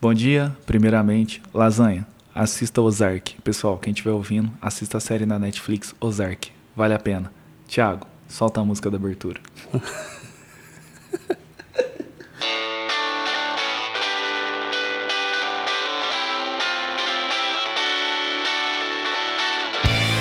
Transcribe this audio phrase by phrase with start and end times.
[0.00, 2.06] Bom dia, primeiramente, lasanha.
[2.32, 3.34] Assista Ozark.
[3.42, 6.52] Pessoal, quem estiver ouvindo, assista a série na Netflix Ozark.
[6.76, 7.32] Vale a pena.
[7.66, 9.40] Thiago, solta a música da abertura.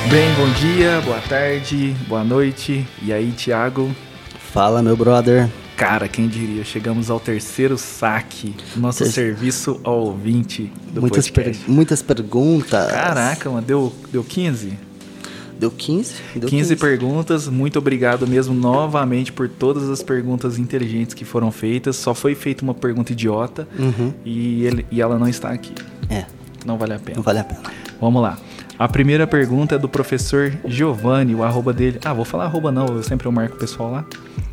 [0.09, 2.83] Bem, bom dia, boa tarde, boa noite.
[3.03, 3.95] E aí, Thiago?
[4.39, 5.47] Fala, meu brother.
[5.77, 6.63] Cara, quem diria?
[6.65, 11.69] Chegamos ao terceiro saque, nosso Ter- serviço ao ouvinte do Muitas, per- podcast.
[11.71, 12.91] muitas perguntas.
[12.91, 14.73] Caraca, mano, deu, deu 15?
[15.59, 16.15] Deu 15?
[16.35, 21.95] Deu 15 perguntas, muito obrigado mesmo novamente por todas as perguntas inteligentes que foram feitas.
[21.95, 24.11] Só foi feita uma pergunta idiota Uhum.
[24.25, 25.73] e, ele- e ela não está aqui.
[26.09, 26.25] É,
[26.65, 27.17] Não vale a pena.
[27.17, 27.61] não vale a pena.
[28.01, 28.37] Vamos lá.
[28.79, 31.99] A primeira pergunta é do professor Giovanni, o arroba dele.
[32.05, 34.05] Ah, vou falar arroba não, eu sempre eu marco o pessoal lá.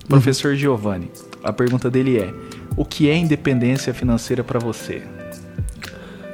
[0.09, 1.10] Professor Giovanni.
[1.42, 2.33] A pergunta dele é:
[2.77, 5.02] O que é independência financeira pra você?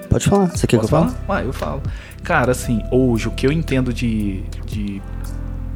[0.09, 0.47] Pode falar.
[0.47, 1.11] Você quer Posso que eu fale?
[1.27, 1.39] falar?
[1.41, 1.83] Ah, eu falo.
[2.23, 5.01] Cara, assim, hoje o que eu entendo de, de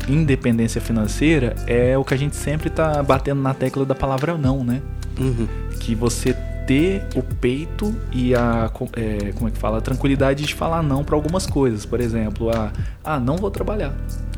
[0.08, 4.62] independência financeira é o que a gente sempre tá batendo na tecla da palavra não,
[4.62, 4.82] né?
[5.18, 5.48] Uhum.
[5.80, 9.78] Que você ter o peito e a é, como é que fala?
[9.78, 11.84] A tranquilidade de falar não para algumas coisas.
[11.84, 13.94] Por exemplo a ah não vou trabalhar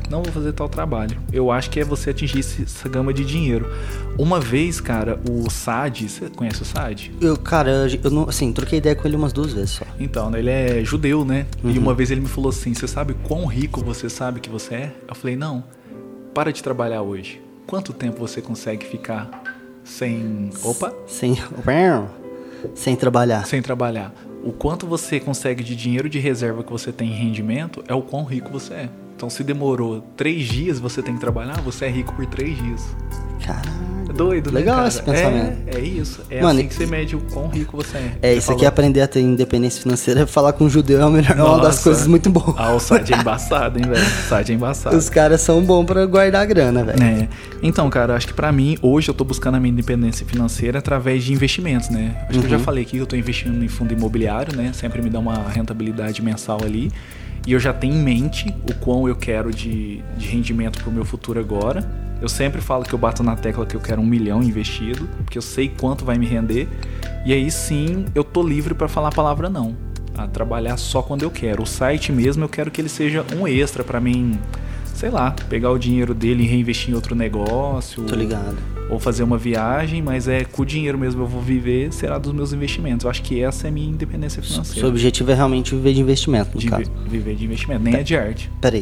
[0.09, 1.17] não vou fazer tal trabalho.
[1.33, 3.69] Eu acho que é você atingir essa gama de dinheiro.
[4.17, 8.79] Uma vez cara o Sad você conhece o Sad Eu, cara, eu, não, assim, troquei
[8.79, 9.85] ideia com ele umas duas vezes só.
[9.99, 11.45] então né, ele é judeu né?
[11.63, 11.79] E Uhum.
[11.83, 14.93] uma vez ele me falou assim você sabe quão rico você sabe que você é?
[15.07, 15.63] Eu falei não
[16.33, 17.41] para de trabalhar hoje.
[17.65, 19.56] Quanto tempo você consegue ficar
[19.87, 21.37] sem opa Sem,
[22.75, 23.45] sem trabalhar.
[23.45, 24.13] sem trabalhar.
[24.43, 28.01] O quanto você consegue de dinheiro de reserva que você tem em rendimento é o
[28.01, 28.89] quão rico você é.
[29.15, 32.95] Então, se demorou três dias você tem que trabalhar, você é rico por três dias.
[33.43, 33.86] Caralho.
[34.09, 34.87] É doido, né, Legal cara?
[34.87, 35.57] esse pensamento.
[35.67, 36.21] É, é isso.
[36.29, 38.11] É Mano, assim que você mede o quão rico você é.
[38.21, 41.05] É, Você isso aqui falou- aprender a ter independência financeira, falar com um judeu é,
[41.05, 41.83] uma melhor- é uma das Nossa.
[41.83, 42.55] coisas muito boas.
[42.57, 44.01] Ah, o site é embaçado, hein, velho?
[44.05, 44.95] O site é embaçado.
[44.95, 47.03] Os caras são bons pra guardar grana, velho.
[47.03, 47.27] É.
[47.61, 51.23] Então, cara, acho que pra mim, hoje eu tô buscando a minha independência financeira através
[51.23, 52.15] de investimentos, né?
[52.29, 54.71] Acho que eu já falei aqui que eu tô investindo em fundo imobiliário, né?
[54.73, 56.91] Sempre me dá uma rentabilidade mensal ali.
[57.45, 61.05] E eu já tenho em mente o quão eu quero de, de rendimento pro meu
[61.05, 62.06] futuro agora.
[62.21, 65.37] Eu sempre falo que eu bato na tecla que eu quero um milhão investido, porque
[65.37, 66.67] eu sei quanto vai me render.
[67.25, 69.75] E aí sim eu tô livre pra falar a palavra não.
[70.17, 71.61] A trabalhar só quando eu quero.
[71.61, 74.39] O site mesmo eu quero que ele seja um extra pra mim,
[74.95, 78.03] sei lá, pegar o dinheiro dele e reinvestir em outro negócio.
[78.03, 78.57] Tô ligado.
[78.89, 82.31] Ou fazer uma viagem, mas é com o dinheiro mesmo eu vou viver, será dos
[82.33, 83.03] meus investimentos.
[83.03, 84.79] Eu acho que essa é a minha independência financeira.
[84.79, 86.83] Seu objetivo é realmente viver de investimento, no de caso.
[87.03, 88.49] vi- viver de investimento, nem é de arte.
[88.59, 88.81] Pera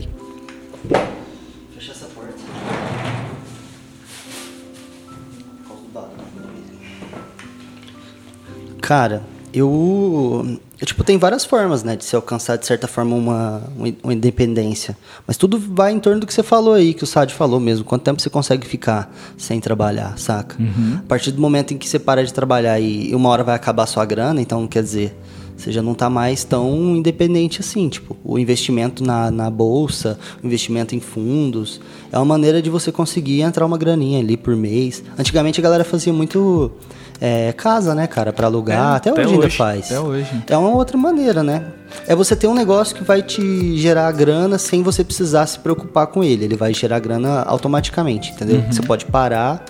[8.86, 10.46] Cara, eu,
[10.80, 11.96] eu, Tipo, tem várias formas, né?
[11.96, 13.64] De se alcançar, de certa forma, uma,
[14.04, 14.96] uma independência.
[15.26, 17.84] Mas tudo vai em torno do que você falou aí, que o Sad falou mesmo.
[17.84, 20.56] Quanto tempo você consegue ficar sem trabalhar, saca?
[21.00, 23.84] A partir do momento em que você para de trabalhar e uma hora vai acabar
[23.84, 25.18] a sua grana, então, quer dizer...
[25.58, 27.88] Você já não está mais tão independente assim.
[27.88, 31.80] Tipo, o investimento na, na bolsa, o investimento em fundos,
[32.12, 35.02] é uma maneira de você conseguir entrar uma graninha ali por mês.
[35.18, 36.74] Antigamente a galera fazia muito
[37.20, 38.94] é, casa, né, cara, para alugar.
[38.94, 39.86] É, até, até hoje ainda faz.
[39.86, 40.44] até hoje.
[40.48, 41.64] É uma outra maneira, né?
[42.08, 46.08] É você ter um negócio que vai te gerar grana sem você precisar se preocupar
[46.08, 46.46] com ele.
[46.46, 48.58] Ele vai gerar grana automaticamente, entendeu?
[48.58, 48.72] Uhum.
[48.72, 49.64] Você pode parar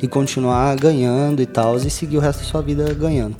[0.00, 3.36] e continuar ganhando e tal, e seguir o resto da sua vida ganhando.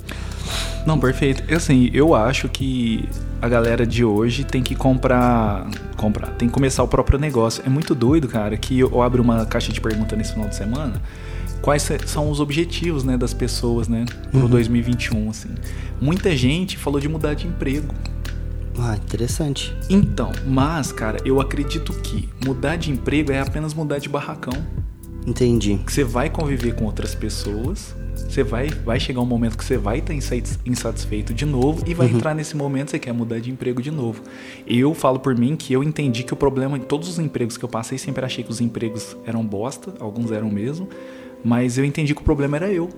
[0.86, 1.42] Não, perfeito.
[1.54, 3.08] Assim, eu acho que
[3.40, 5.66] a galera de hoje tem que comprar.
[5.96, 7.62] Comprar, tem que começar o próprio negócio.
[7.64, 11.00] É muito doido, cara, que eu abro uma caixa de pergunta nesse final de semana.
[11.62, 15.48] Quais são os objetivos, né, das pessoas, né, pro 2021, assim.
[16.00, 17.94] Muita gente falou de mudar de emprego.
[18.78, 19.74] Ah, interessante.
[19.88, 24.54] Então, mas, cara, eu acredito que mudar de emprego é apenas mudar de barracão.
[25.24, 25.78] Entendi.
[25.86, 29.78] que você vai conviver com outras pessoas, você vai, vai chegar um momento que você
[29.78, 33.38] vai estar insati- insatisfeito de novo e vai entrar nesse momento que você quer mudar
[33.38, 34.20] de emprego de novo.
[34.66, 37.64] Eu falo por mim que eu entendi que o problema em todos os empregos que
[37.64, 40.88] eu passei, sempre achei que os empregos eram bosta, alguns eram mesmo,
[41.44, 42.88] mas eu entendi que o problema era eu.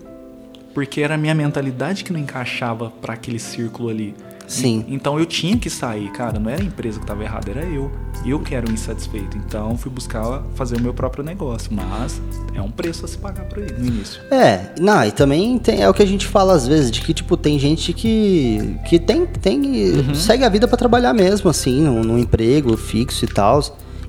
[0.73, 4.15] Porque era a minha mentalidade que não encaixava para aquele círculo ali.
[4.47, 4.85] Sim.
[4.89, 6.39] Então eu tinha que sair, cara.
[6.39, 7.91] Não era a empresa que estava errada, era eu.
[8.25, 9.37] E eu que era o insatisfeito.
[9.39, 11.73] Então fui buscar fazer o meu próprio negócio.
[11.73, 12.21] Mas
[12.55, 14.21] é um preço a se pagar por aí no início.
[14.31, 17.15] É, não, e também tem, é o que a gente fala às vezes, de que,
[17.15, 22.03] tipo, tem gente que, que tem, tem segue a vida pra trabalhar mesmo, assim, num,
[22.03, 23.61] num emprego fixo e tal.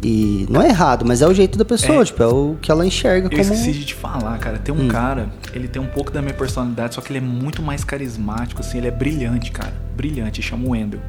[0.07, 2.05] E não é errado, mas é o jeito da pessoa, É.
[2.05, 3.41] tipo, é o que ela enxerga Eu como.
[3.41, 4.59] esqueci de te falar, cara.
[4.59, 7.63] Tem um cara, ele tem um pouco da minha personalidade, só que ele é muito
[7.63, 9.73] mais carismático, assim, ele é brilhante, cara.
[9.97, 10.99] Brilhante, chama o Wendel.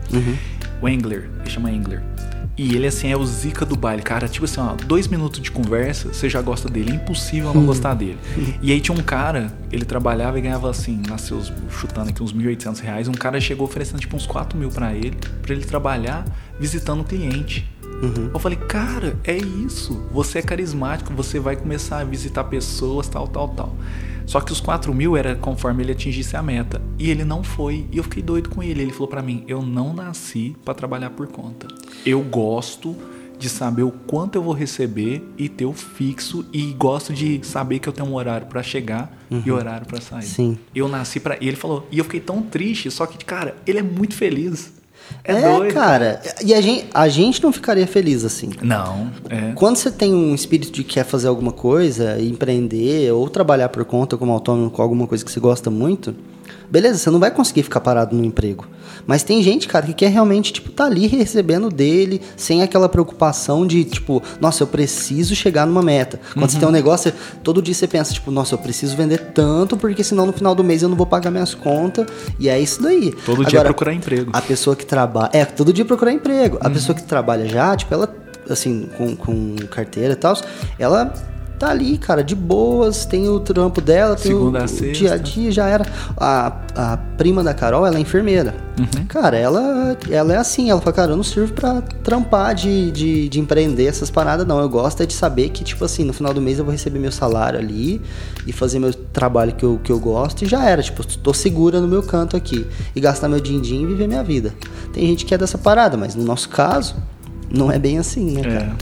[0.81, 2.03] O Engler, ele chama Engler.
[2.57, 4.27] E ele, assim, é o zica do baile, cara.
[4.29, 6.91] Tipo assim, ó, dois minutos de conversa, você já gosta dele.
[6.91, 8.17] É impossível não gostar dele.
[8.63, 12.81] E aí tinha um cara, ele trabalhava e ganhava, assim, seus, chutando aqui uns 1.800
[12.81, 13.09] reais.
[13.09, 16.25] Um cara chegou oferecendo, tipo, uns 4 mil pra ele, pra ele trabalhar
[16.59, 17.69] visitando o cliente.
[18.33, 20.07] Eu falei, cara, é isso.
[20.13, 23.75] Você é carismático, você vai começar a visitar pessoas, tal, tal, tal.
[24.27, 26.83] Só que os 4 mil era conforme ele atingisse a meta.
[26.99, 27.87] E ele não foi.
[27.93, 28.83] E eu fiquei doido com ele.
[28.83, 31.69] Ele falou pra mim: Eu não nasci pra trabalhar por conta.
[32.05, 32.95] Eu gosto
[33.39, 36.45] de saber o quanto eu vou receber e ter o fixo.
[36.53, 40.25] E gosto de saber que eu tenho um horário pra chegar e horário pra sair.
[40.25, 40.59] Sim.
[40.75, 41.37] Eu nasci pra.
[41.41, 41.87] E ele falou.
[41.93, 42.91] E eu fiquei tão triste.
[42.91, 44.73] Só que, cara, ele é muito feliz.
[45.25, 45.75] É, É, doido.
[45.75, 46.21] cara.
[46.45, 48.51] E a gente, a gente não ficaria feliz assim.
[48.63, 49.53] Não, é.
[49.55, 54.17] Quando você tem um espírito de quer fazer alguma coisa, empreender ou trabalhar por conta
[54.17, 56.15] como autônomo com alguma coisa que você gosta muito,
[56.71, 58.67] beleza, você não vai conseguir ficar parado no emprego.
[59.07, 63.65] Mas tem gente, cara, que quer realmente, tipo, tá ali recebendo dele, sem aquela preocupação
[63.67, 66.19] de, tipo, nossa, eu preciso chegar numa meta.
[66.33, 66.49] Quando Uhum.
[66.51, 70.03] você tem um negócio, todo dia você pensa, tipo, nossa, eu preciso vender tanto, porque
[70.03, 72.07] senão no final do mês eu não vou pagar minhas contas.
[72.39, 73.13] E é isso daí.
[73.25, 74.31] Todo dia procurar emprego.
[74.33, 75.31] A pessoa que trabalha.
[75.33, 76.59] É, todo dia procurar emprego.
[76.61, 78.13] A pessoa que trabalha já, tipo, ela,
[78.51, 80.37] assim, com, com carteira e tal,
[80.79, 81.13] ela
[81.59, 85.17] tá ali, cara, de boas, tem o trampo dela, tem Segunda o, o dia a
[85.17, 85.87] dia, já era.
[86.17, 88.55] A, a prima da Carol, ela é enfermeira.
[88.79, 89.07] Uhum.
[89.07, 93.29] Cara, ela, ela é assim, ela fala, cara, eu não sirvo pra trampar de, de,
[93.29, 94.61] de empreender essas paradas, não.
[94.61, 96.99] Eu gosto é de saber que, tipo assim, no final do mês eu vou receber
[96.99, 98.01] meu salário ali
[98.47, 100.83] e fazer meu trabalho que eu, que eu gosto e já era.
[100.83, 102.67] Tipo, tô segura no meu canto aqui.
[102.95, 104.53] E gastar meu din-din e viver minha vida.
[104.93, 106.97] Tem gente que é dessa parada, mas no nosso caso,
[107.51, 108.77] não é bem assim, né, cara?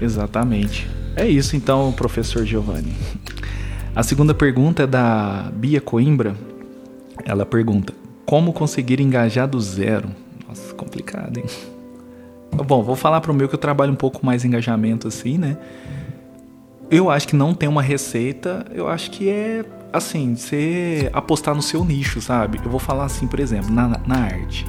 [0.00, 0.88] É, exatamente.
[1.16, 2.92] É isso então, professor Giovanni.
[3.94, 6.36] A segunda pergunta é da Bia Coimbra.
[7.24, 7.94] Ela pergunta:
[8.26, 10.10] Como conseguir engajar do zero?
[10.46, 11.46] Nossa, complicado, hein?
[12.52, 15.56] Bom, vou falar pro meu que eu trabalho um pouco mais engajamento assim, né?
[16.90, 21.62] Eu acho que não tem uma receita, eu acho que é assim, você apostar no
[21.62, 22.60] seu nicho, sabe?
[22.62, 24.66] Eu vou falar assim, por exemplo, na, na arte.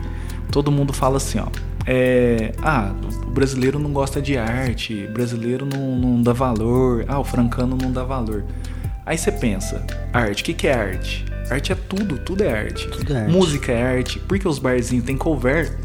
[0.49, 1.47] Todo mundo fala assim, ó.
[1.87, 2.91] É, ah,
[3.25, 7.77] o brasileiro não gosta de arte, o brasileiro não, não dá valor, ah, o francano
[7.81, 8.43] não dá valor.
[9.05, 11.25] Aí você pensa, arte, o que, que é arte?
[11.49, 12.89] Arte é tudo, tudo é arte.
[12.89, 13.31] Tudo é arte.
[13.31, 15.77] Música é arte, porque os barzinhos tem cover,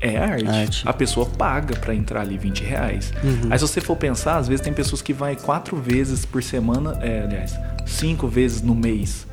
[0.00, 0.48] é arte.
[0.48, 0.88] Arte.
[0.88, 3.12] A pessoa paga pra entrar ali 20 reais.
[3.22, 3.48] Uhum.
[3.50, 6.98] Aí se você for pensar, às vezes tem pessoas que vai quatro vezes por semana,
[7.02, 7.54] é, aliás,
[7.84, 9.26] cinco vezes no mês,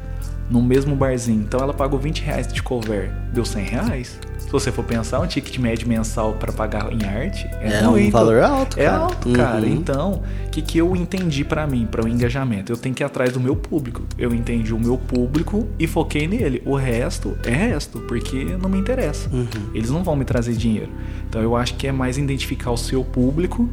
[0.49, 1.41] no mesmo barzinho.
[1.41, 4.19] Então ela pagou 20 reais de cover, deu 100 reais.
[4.53, 8.11] Se você for pensar, um ticket médio mensal pra pagar em arte é, É um
[8.11, 8.97] valor alto, É cara.
[8.97, 9.65] alto, cara.
[9.65, 9.73] Uhum.
[9.73, 12.71] Então, o que, que eu entendi pra mim, para o engajamento?
[12.71, 14.03] Eu tenho que ir atrás do meu público.
[14.15, 16.61] Eu entendi o meu público e foquei nele.
[16.67, 19.27] O resto é resto, porque não me interessa.
[19.33, 19.47] Uhum.
[19.73, 20.89] Eles não vão me trazer dinheiro.
[21.27, 23.67] Então eu acho que é mais identificar o seu público,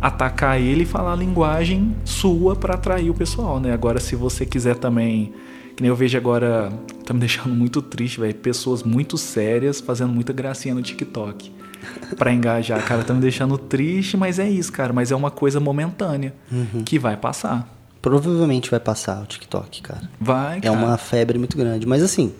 [0.00, 3.72] atacar ele e falar a linguagem sua pra atrair o pessoal, né?
[3.72, 5.32] Agora, se você quiser também.
[5.78, 6.72] Que nem eu vejo agora,
[7.06, 8.34] tá me deixando muito triste, velho.
[8.34, 11.52] Pessoas muito sérias fazendo muita gracinha no TikTok.
[12.18, 14.92] Pra engajar, cara, tá me deixando triste, mas é isso, cara.
[14.92, 16.82] Mas é uma coisa momentânea Uhum.
[16.84, 17.72] que vai passar.
[18.02, 20.10] Provavelmente vai passar o TikTok, cara.
[20.20, 20.76] Vai, É cara.
[20.76, 21.86] uma febre muito grande.
[21.86, 22.32] Mas assim,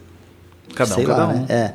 [0.75, 1.39] Cada um, sei cada lá, um.
[1.43, 1.47] né?
[1.49, 1.75] É.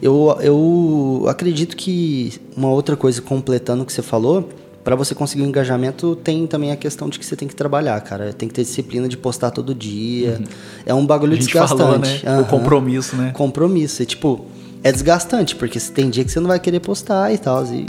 [0.00, 4.48] Eu, eu acredito que uma outra coisa, completando o que você falou,
[4.84, 8.00] para você conseguir um engajamento, tem também a questão de que você tem que trabalhar,
[8.00, 8.32] cara.
[8.32, 10.40] Tem que ter disciplina de postar todo dia.
[10.84, 11.38] É um bagulho Uhum.
[11.38, 11.78] Desgastante.
[11.78, 12.20] falou, né?
[12.24, 12.44] O Aham.
[12.44, 13.30] compromisso, né?
[13.32, 14.02] Compromisso.
[14.02, 14.46] E, tipo,
[14.82, 17.64] é desgastante, porque tem dia que você não vai querer postar e tal.
[17.66, 17.86] E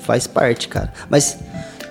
[0.00, 0.92] faz parte, cara.
[1.10, 1.36] Mas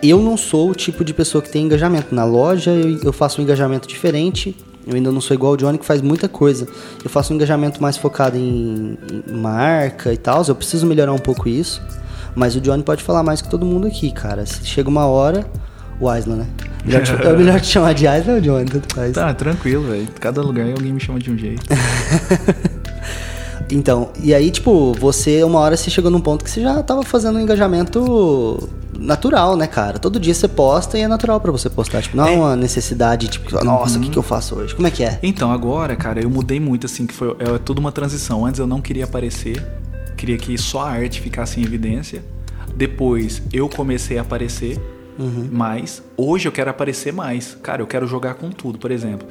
[0.02, 2.16] eu não sou o tipo de pessoa que tem engajamento.
[2.16, 4.56] Na loja eu, eu faço um engajamento diferente.
[4.88, 6.68] Eu ainda não sou igual o Johnny que faz muita coisa.
[7.04, 8.98] Eu faço um engajamento mais focado em,
[9.28, 10.44] em marca e tal.
[10.48, 11.82] Eu preciso melhorar um pouco isso.
[12.36, 14.46] Mas o Johnny pode falar mais que todo mundo aqui, cara.
[14.46, 15.46] Chega uma hora.
[16.00, 16.46] O Isla, né?
[16.84, 18.66] Melhor te- é melhor te chamar de Isla ou Johnny?
[18.66, 19.14] Tanto faz.
[19.14, 20.08] Tá, tranquilo, velho.
[20.20, 21.64] Cada lugar alguém me chama de um jeito.
[23.72, 27.02] Então, e aí, tipo, você, uma hora você chegou num ponto que você já tava
[27.02, 29.98] fazendo um engajamento natural, né, cara?
[29.98, 32.02] Todo dia você posta e é natural pra você postar.
[32.04, 34.76] Tipo, não é uma necessidade, tipo, nossa, o que, que eu faço hoje?
[34.76, 35.18] Como é que é?
[35.24, 38.46] Então, agora, cara, eu mudei muito, assim, que foi é tudo uma transição.
[38.46, 39.66] Antes eu não queria aparecer,
[40.16, 42.24] queria que só a arte ficasse em evidência.
[42.76, 44.80] Depois eu comecei a aparecer
[45.52, 46.04] mais.
[46.18, 47.56] Hoje eu quero aparecer mais.
[47.62, 49.28] Cara, eu quero jogar com tudo, por exemplo.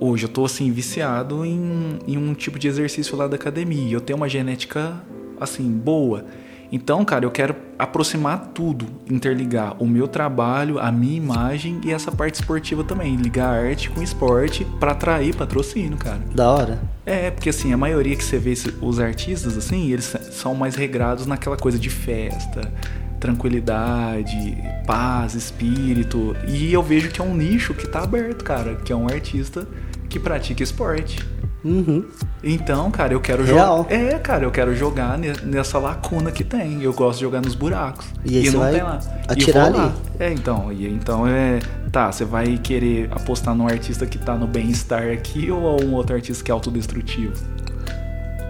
[0.00, 3.92] Hoje eu tô, assim, viciado em, em um tipo de exercício lá da academia.
[3.92, 5.02] Eu tenho uma genética,
[5.40, 6.24] assim, boa.
[6.74, 12.10] Então, cara, eu quero aproximar tudo, interligar o meu trabalho, a minha imagem e essa
[12.10, 16.18] parte esportiva também, ligar arte com esporte para atrair patrocínio, cara.
[16.34, 16.82] Da hora.
[17.06, 21.26] É, porque assim, a maioria que você vê os artistas assim, eles são mais regrados
[21.26, 22.72] naquela coisa de festa,
[23.20, 26.34] tranquilidade, paz, espírito.
[26.48, 29.64] E eu vejo que é um nicho que tá aberto, cara, que é um artista
[30.08, 31.24] que pratica esporte.
[31.64, 32.04] Uhum.
[32.42, 33.90] Então, cara, eu quero jogar.
[33.90, 36.82] É, cara, eu quero jogar nessa lacuna que tem.
[36.82, 38.06] Eu gosto de jogar nos buracos.
[38.24, 39.00] E, aí e não vai tem lá.
[39.26, 39.78] atirar ali.
[39.78, 39.94] Lá.
[40.20, 41.60] É, então, e então é.
[41.90, 46.16] Tá, você vai querer apostar num artista que tá no bem-estar aqui ou um outro
[46.16, 47.32] artista que é autodestrutivo?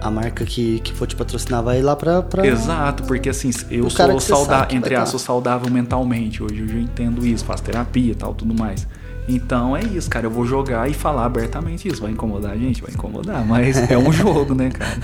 [0.01, 2.21] a marca que, que for te patrocinar vai lá pra.
[2.21, 2.45] pra...
[2.45, 6.43] Exato, porque assim, eu sou saudável, entre aspas, saudável mentalmente.
[6.43, 8.87] Hoje eu já entendo isso, faço terapia e tal, tudo mais.
[9.27, 10.27] Então é isso, cara.
[10.27, 12.01] Eu vou jogar e falar abertamente isso.
[12.01, 12.81] Vai incomodar a gente?
[12.81, 14.97] Vai incomodar, mas é um jogo, né, cara?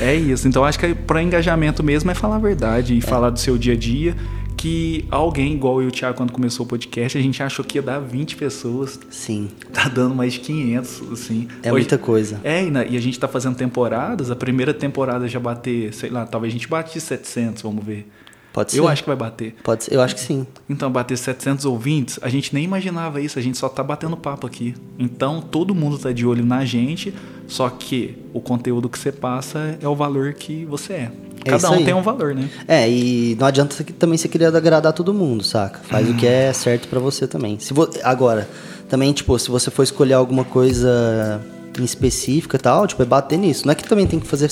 [0.00, 0.48] É isso.
[0.48, 3.00] Então acho que para engajamento mesmo é falar a verdade e é.
[3.00, 4.16] falar do seu dia a dia.
[4.54, 7.78] Que alguém, igual eu e o Thiago, quando começou o podcast, a gente achou que
[7.78, 9.00] ia dar 20 pessoas.
[9.10, 9.48] Sim.
[9.72, 11.48] Tá dando mais de 500, assim.
[11.64, 12.40] É Hoje, muita coisa.
[12.44, 14.30] É, e, a gente tá fazendo temporadas.
[14.30, 18.08] A primeira temporada já bater, sei lá, talvez a gente bate 700, vamos ver.
[18.52, 18.78] Pode ser.
[18.78, 19.54] Eu acho que vai bater.
[19.62, 20.46] Pode ser, eu acho que sim.
[20.68, 24.46] Então, bater 700 ouvintes, a gente nem imaginava isso, a gente só tá batendo papo
[24.46, 24.74] aqui.
[24.98, 27.14] Então, todo mundo tá de olho na gente,
[27.46, 31.12] só que o conteúdo que você passa é o valor que você é.
[31.44, 31.84] é Cada um aí.
[31.84, 32.48] tem um valor, né?
[32.68, 35.80] É, e não adianta você, também você querer agradar todo mundo, saca?
[35.84, 37.58] Faz o que é certo para você também.
[37.58, 37.88] Se vo...
[38.02, 38.48] Agora,
[38.88, 41.40] também, tipo, se você for escolher alguma coisa
[41.78, 43.66] em específica e tal, tipo, é bater nisso.
[43.66, 44.50] Não é que também tem que fazer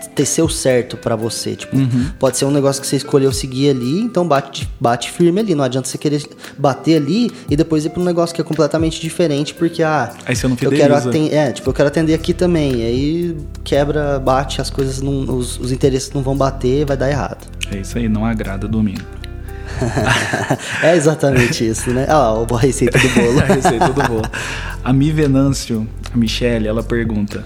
[0.00, 1.56] ter seu certo para você.
[1.56, 2.10] Tipo, uhum.
[2.18, 5.54] pode ser um negócio que você escolheu seguir ali, então bate, bate firme ali.
[5.54, 6.22] Não adianta você querer
[6.56, 10.36] bater ali e depois ir para um negócio que é completamente diferente, porque ah, aí
[10.36, 12.82] você não eu quero atender, é, tipo, eu quero atender aqui também.
[12.82, 17.46] Aí quebra, bate, as coisas não, os, os interesses não vão bater, vai dar errado.
[17.70, 19.18] É isso aí, não agrada domingo.
[20.82, 22.06] é exatamente isso, né?
[22.08, 23.40] Ah, a receita do bolo.
[23.40, 24.30] a receita do bolo.
[24.82, 27.44] A Mi Venâncio, a Michelle, ela pergunta: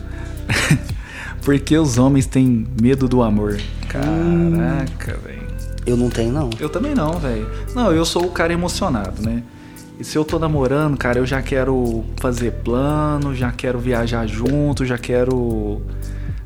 [1.44, 3.58] por que os homens têm medo do amor?
[3.88, 5.42] Caraca, hum, velho.
[5.84, 6.48] Eu não tenho, não.
[6.60, 7.48] Eu também não, velho.
[7.74, 9.42] Não, eu sou o cara emocionado, né?
[9.98, 14.86] E se eu tô namorando, cara, eu já quero fazer plano, já quero viajar junto,
[14.86, 15.82] já quero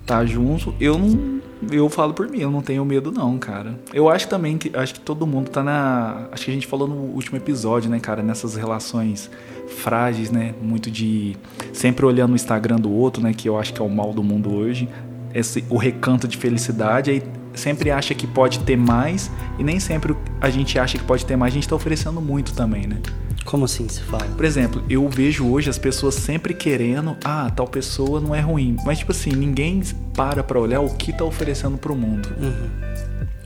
[0.00, 0.74] estar tá junto.
[0.80, 1.36] Eu não.
[1.70, 3.78] Eu falo por mim, eu não tenho medo, não, cara.
[3.92, 4.70] Eu acho também que.
[4.76, 6.28] Acho que todo mundo tá na.
[6.32, 9.30] Acho que a gente falou no último episódio, né, cara, nessas relações
[9.68, 10.54] frágeis, né?
[10.62, 11.36] Muito de
[11.72, 13.32] sempre olhando o Instagram do outro, né?
[13.34, 14.88] Que eu acho que é o mal do mundo hoje.
[15.34, 17.22] Esse, o recanto de felicidade, aí
[17.54, 21.36] sempre acha que pode ter mais e nem sempre a gente acha que pode ter
[21.36, 23.00] mais, a gente está oferecendo muito também, né?
[23.44, 24.24] Como assim se fala?
[24.24, 28.76] Por exemplo, eu vejo hoje as pessoas sempre querendo, ah, tal pessoa não é ruim,
[28.84, 29.82] mas tipo assim, ninguém
[30.14, 32.28] para para olhar o que tá oferecendo pro mundo.
[32.40, 32.68] Uhum.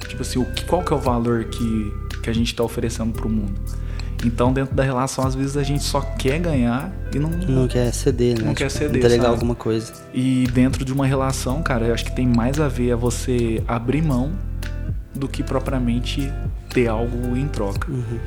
[0.09, 3.13] Tipo assim, o que, qual que é o valor que, que a gente tá oferecendo
[3.13, 3.61] pro mundo?
[4.25, 7.31] Então, dentro da relação, às vezes a gente só quer ganhar e não.
[7.31, 8.45] Não quer ceder, né?
[8.45, 8.97] Não tipo, quer ceder.
[8.97, 9.35] Entregar sabe?
[9.35, 9.93] alguma coisa.
[10.13, 13.63] E dentro de uma relação, cara, eu acho que tem mais a ver a você
[13.67, 14.33] abrir mão
[15.15, 16.31] do que propriamente
[16.71, 17.91] ter algo em troca.
[17.91, 18.19] Uhum.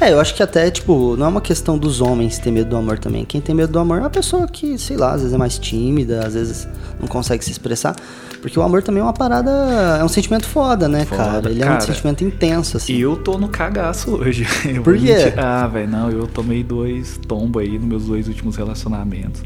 [0.00, 2.76] É, eu acho que até, tipo, não é uma questão dos homens ter medo do
[2.76, 3.24] amor também.
[3.24, 5.58] Quem tem medo do amor é uma pessoa que, sei lá, às vezes é mais
[5.58, 6.68] tímida, às vezes
[7.00, 7.96] não consegue se expressar.
[8.40, 9.50] Porque o amor também é uma parada.
[9.98, 11.24] É um sentimento foda, né, foda.
[11.24, 11.50] cara?
[11.50, 12.92] Ele cara, é um sentimento intenso, assim.
[12.92, 14.46] E eu tô no cagaço hoje.
[14.84, 15.32] Por quê?
[15.36, 19.42] Ah, velho, não, eu tomei dois tombos aí nos meus dois últimos relacionamentos.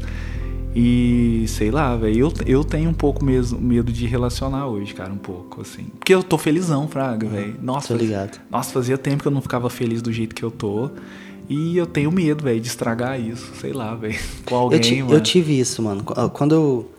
[0.75, 5.11] E sei lá, velho, eu, eu tenho um pouco mesmo medo de relacionar hoje, cara,
[5.11, 5.85] um pouco, assim.
[5.99, 7.55] Porque eu tô felizão, Fraga, uhum, velho.
[7.61, 8.29] Nossa, tô ligado.
[8.29, 10.89] Fazia, nossa, fazia tempo que eu não ficava feliz do jeito que eu tô.
[11.49, 15.17] E eu tenho medo, velho, de estragar isso, sei lá, velho, com alguém, eu, mano.
[15.17, 16.03] Eu tive isso, mano.
[16.03, 16.91] Quando eu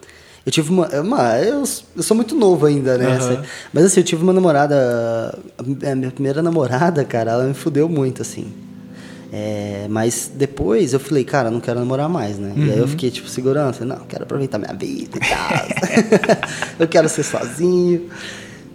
[0.44, 0.88] eu tive uma.
[1.00, 1.62] uma eu,
[1.96, 3.16] eu sou muito novo ainda, né?
[3.16, 3.42] Uhum.
[3.72, 5.38] Mas assim, eu tive uma namorada.
[5.58, 8.52] A minha primeira namorada, cara, ela me fudeu muito, assim.
[9.32, 12.52] É, mas depois eu falei, cara, não quero namorar mais, né?
[12.54, 12.66] Uhum.
[12.66, 12.88] E aí eu uhum.
[12.88, 13.72] fiquei, tipo, segurando.
[13.72, 16.38] Falei, não, quero aproveitar minha vida e tal.
[16.78, 18.10] eu quero ser sozinho.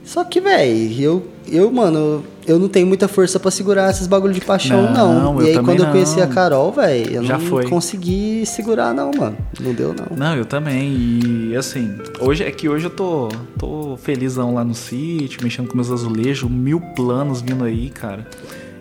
[0.03, 4.33] Só que, velho, eu, eu, mano, eu não tenho muita força para segurar esses bagulho
[4.33, 5.33] de paixão, não.
[5.33, 5.43] não.
[5.43, 7.67] E aí, quando eu conheci a Carol, velho, eu Já não foi.
[7.67, 9.37] consegui segurar, não, mano.
[9.59, 10.17] Não deu, não.
[10.17, 11.19] Não, eu também.
[11.51, 13.27] E assim, hoje é que hoje eu tô,
[13.59, 18.25] tô felizão lá no sítio, mexendo com meus azulejos, mil planos vindo aí, cara.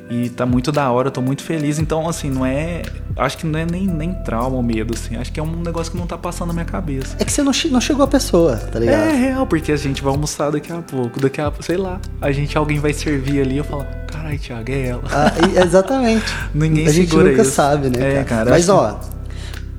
[0.09, 1.79] E tá muito da hora, eu tô muito feliz.
[1.79, 2.83] Então, assim, não é.
[3.17, 5.17] Acho que não é nem, nem trauma ou medo, assim.
[5.17, 7.17] Acho que é um negócio que não tá passando na minha cabeça.
[7.19, 9.09] É que você não, não chegou a pessoa, tá ligado?
[9.09, 11.21] É real, porque a gente vai almoçar daqui a pouco.
[11.21, 12.01] Daqui a sei lá.
[12.21, 15.03] A gente, alguém vai servir ali e eu falo, carai, Thiago, é ela.
[15.11, 15.33] Ah,
[15.65, 16.25] exatamente.
[16.55, 17.51] Ninguém a gente nunca isso.
[17.51, 18.21] sabe, né?
[18.21, 18.25] É, cara.
[18.25, 19.01] cara Mas, ó.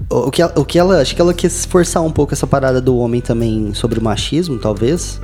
[0.09, 1.01] O que, ela, o que ela.
[1.01, 4.57] Acho que ela quis forçar um pouco essa parada do homem também sobre o machismo,
[4.57, 5.19] talvez.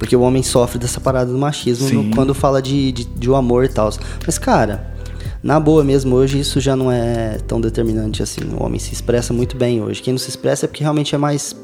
[0.00, 3.36] Porque o homem sofre dessa parada do machismo no, quando fala de, de, de o
[3.36, 3.90] amor e tal.
[4.26, 4.94] Mas, cara,
[5.42, 8.40] na boa mesmo, hoje isso já não é tão determinante assim.
[8.58, 10.00] O homem se expressa muito bem hoje.
[10.00, 11.54] Quem não se expressa é porque realmente é mais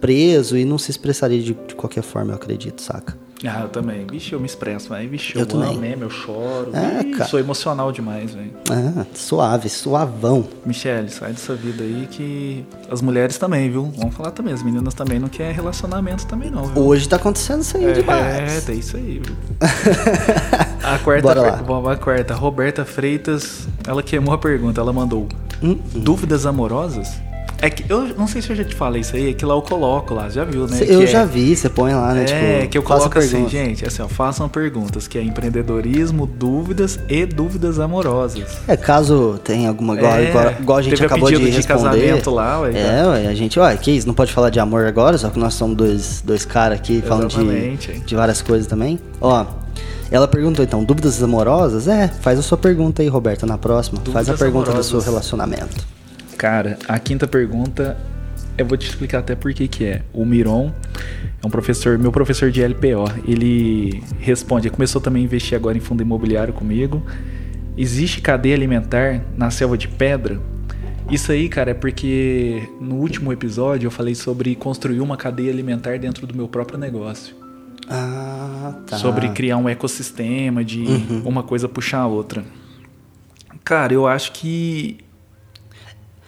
[0.00, 3.18] preso e não se expressaria de, de qualquer forma, eu acredito, saca?
[3.46, 4.06] Ah, eu também.
[4.06, 5.70] Vixe, eu me expresso, mas vixe, eu, eu também.
[5.70, 6.70] amo mesmo, eu choro.
[6.74, 7.24] É, Ih, cara.
[7.30, 8.50] sou emocional demais, velho.
[8.70, 10.46] Ah, suave, suavão.
[10.66, 13.90] Michele, sai dessa vida aí que as mulheres também, viu?
[13.96, 16.82] Vamos falar também, as meninas também não querem relacionamento também não, viu?
[16.82, 18.68] Hoje tá acontecendo isso aí é, demais.
[18.68, 19.36] É, é isso aí, viu?
[20.84, 21.50] a quarta, Bora lá.
[21.66, 22.34] vamos a quarta.
[22.34, 25.26] Roberta Freitas, ela queimou a pergunta, ela mandou
[25.62, 27.08] Hum, dúvidas amorosas?
[27.62, 29.54] É que eu não sei se eu já te falei isso aí, é que lá
[29.54, 30.78] eu coloco lá, já viu, né?
[30.78, 32.22] Que eu é- já vi, você põe lá, né?
[32.22, 32.24] É,
[32.60, 37.26] tipo, que eu coloco assim, gente, assim, ó, façam perguntas, que é empreendedorismo, dúvidas e
[37.26, 38.44] dúvidas amorosas.
[38.66, 39.94] É, caso tenha alguma.
[39.94, 41.82] Igual, É, igual, igual a gente teve a acabou pedido de de responder.
[41.82, 44.86] casamento lá, ué, É, ué, a gente, ué, que isso, não pode falar de amor
[44.86, 47.92] agora, só que nós somos dois, dois caras aqui falando Exatamente.
[47.92, 48.98] de, de várias coisas também.
[49.20, 49.44] Ó,
[50.10, 51.86] ela perguntou então, dúvidas amorosas?
[51.88, 53.98] É, faz a sua pergunta aí, Roberta, na próxima.
[53.98, 54.90] faz a Dúvidas pergunta amorosas.
[54.92, 55.86] do seu relacionamento.
[56.40, 57.98] Cara, a quinta pergunta,
[58.56, 60.02] eu vou te explicar até por que que é.
[60.10, 60.72] O Miron
[61.42, 65.76] é um professor, meu professor de LPO, ele responde, ele começou também a investir agora
[65.76, 67.04] em fundo imobiliário comigo.
[67.76, 70.40] Existe cadeia alimentar na selva de pedra?
[71.10, 75.98] Isso aí, cara, é porque no último episódio eu falei sobre construir uma cadeia alimentar
[75.98, 77.36] dentro do meu próprio negócio.
[77.86, 78.96] Ah, tá.
[78.96, 80.86] Sobre criar um ecossistema de
[81.22, 82.42] uma coisa puxar a outra.
[83.62, 85.04] Cara, eu acho que.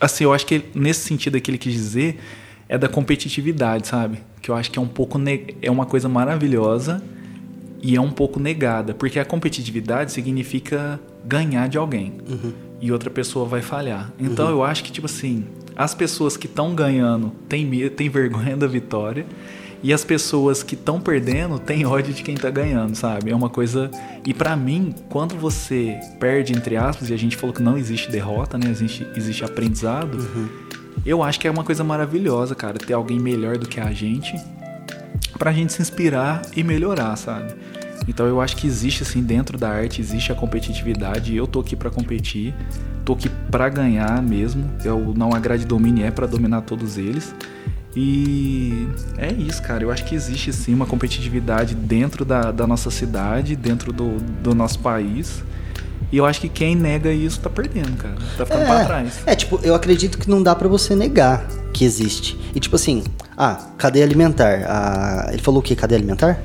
[0.03, 2.19] Assim, eu acho que nesse sentido que ele quis dizer
[2.69, 4.19] é da competitividade, sabe?
[4.41, 5.19] Que eu acho que é um pouco.
[5.63, 7.03] É uma coisa maravilhosa
[7.83, 8.93] e é um pouco negada.
[8.95, 12.15] Porque a competitividade significa ganhar de alguém.
[12.81, 14.13] E outra pessoa vai falhar.
[14.19, 15.45] Então eu acho que, tipo assim,
[15.77, 19.25] as pessoas que estão ganhando têm, me- têm vergonha da vitória.
[19.83, 23.31] E as pessoas que estão perdendo têm ódio de quem tá ganhando, sabe?
[23.31, 23.91] É uma coisa.
[24.25, 28.11] E pra mim, quando você perde, entre aspas, e a gente falou que não existe
[28.11, 28.71] derrota, né?
[28.71, 30.19] Existe, existe aprendizado.
[31.05, 34.37] Eu acho que é uma coisa maravilhosa, cara, ter alguém melhor do que a gente
[35.43, 37.53] pra gente se inspirar e melhorar, sabe?
[38.07, 41.35] Então eu acho que existe assim dentro da arte existe a competitividade.
[41.35, 42.55] Eu tô aqui pra competir,
[43.05, 44.71] tô aqui pra ganhar mesmo.
[44.85, 47.35] Eu não a grade domine é pra dominar todos eles.
[47.95, 49.83] E é isso, cara.
[49.83, 54.55] Eu acho que existe sim uma competitividade dentro da, da nossa cidade, dentro do, do
[54.55, 55.43] nosso país.
[56.11, 58.15] E eu acho que quem nega isso tá perdendo, cara.
[58.37, 59.21] Tá ficando pra trás.
[59.25, 62.39] É, tipo, eu acredito que não dá pra você negar que existe.
[62.55, 63.03] E tipo assim,
[63.37, 64.65] ah, cadeia alimentar.
[64.67, 65.75] Ah, ele falou o quê?
[65.75, 66.39] Cadeia alimentar?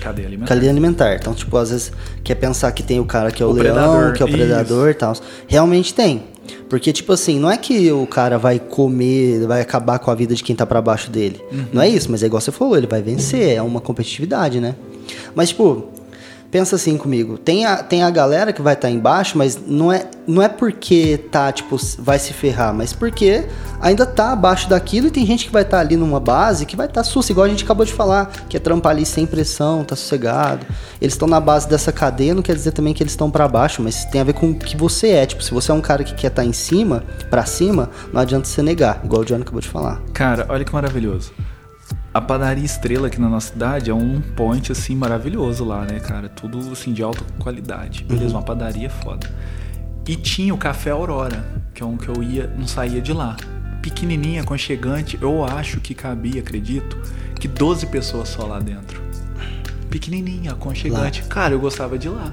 [0.00, 0.56] Cadê a alimentação?
[0.56, 1.14] Cadeia alimentar.
[1.14, 3.74] Então, tipo, às vezes quer pensar que tem o cara que é o, O leão,
[3.74, 5.12] predador, que é o predador e tal.
[5.46, 6.24] Realmente tem.
[6.68, 10.34] Porque, tipo assim, não é que o cara vai comer, vai acabar com a vida
[10.34, 11.40] de quem tá pra baixo dele.
[11.52, 11.66] Uhum.
[11.72, 14.74] Não é isso, mas é igual você falou, ele vai vencer, é uma competitividade, né?
[15.34, 15.88] Mas, tipo,
[16.50, 17.38] pensa assim comigo.
[17.38, 21.18] Tem a, tem a galera que vai estar embaixo, mas não é, não é porque
[21.30, 23.46] tá, tipo, vai se ferrar, mas porque
[23.80, 26.86] ainda tá abaixo daquilo e tem gente que vai estar ali numa base que vai
[26.86, 29.94] estar sussa, igual a gente acabou de falar, que é trampar ali sem pressão, tá
[29.96, 30.66] sossegado.
[31.00, 33.82] Eles estão na base dessa cadeia, não quer dizer também que eles estão pra baixo,
[33.82, 35.26] mas tem a ver com o que você é.
[35.26, 38.46] Tipo, se você é um cara que quer estar em cima, pra cima, não adianta
[38.46, 40.00] você negar, igual o Johnny acabou de falar.
[40.12, 41.32] Cara, olha que maravilhoso.
[42.16, 46.30] A padaria Estrela aqui na nossa cidade é um point assim maravilhoso lá, né, cara?
[46.30, 48.04] Tudo assim de alta qualidade.
[48.04, 49.30] Beleza, uma padaria foda.
[50.08, 53.36] E tinha o Café Aurora, que é um que eu ia, não saía de lá.
[53.82, 56.96] Pequenininha, aconchegante, eu acho que cabia, acredito,
[57.38, 58.98] que 12 pessoas só lá dentro.
[59.90, 61.22] Pequenininha, aconchegante.
[61.24, 62.32] Cara, eu gostava de lá.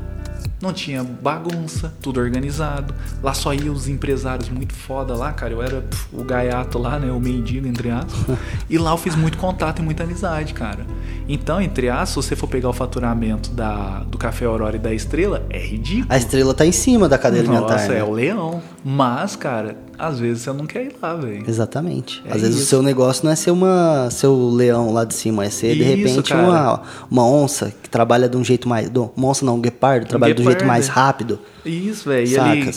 [0.63, 2.95] Não tinha bagunça, tudo organizado.
[3.21, 5.51] Lá só iam os empresários muito foda lá, cara.
[5.51, 7.11] Eu era pf, o gaiato lá, né?
[7.11, 8.37] O mendigo, entre aspas.
[8.69, 10.85] e lá eu fiz muito contato e muita amizade, cara.
[11.27, 14.93] Então, entre aspas, se você for pegar o faturamento da, do Café Aurora e da
[14.93, 16.07] Estrela, é ridículo.
[16.07, 17.73] A estrela tá em cima da cadeia alimentar.
[17.73, 17.99] Nossa, né?
[17.99, 18.61] é o leão.
[18.85, 21.43] Mas, cara, às vezes você não quer ir lá, velho.
[21.47, 22.21] Exatamente.
[22.25, 22.65] É Às vezes isso.
[22.65, 25.75] o seu negócio não é ser uma ser o leão lá de cima, é ser
[25.75, 26.43] de Isso, repente cara.
[26.47, 28.89] uma, uma onça que trabalha de um jeito mais.
[28.89, 31.39] do- Uma onça não, um guepardo, trabalha de um jeito mais rápido.
[31.65, 32.27] Isso, velho.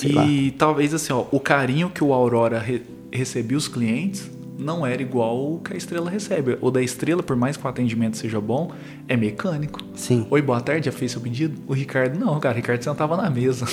[0.04, 4.86] E, e talvez assim, ó, o carinho que o Aurora re- recebia os clientes não
[4.86, 6.56] era igual o que a Estrela recebe.
[6.62, 8.70] O da Estrela, por mais que o atendimento seja bom,
[9.06, 9.80] é mecânico.
[9.94, 10.26] Sim.
[10.30, 11.60] Oi, boa tarde, já fez seu pedido?
[11.66, 13.66] O Ricardo, não, cara, o Ricardo sentava na mesa.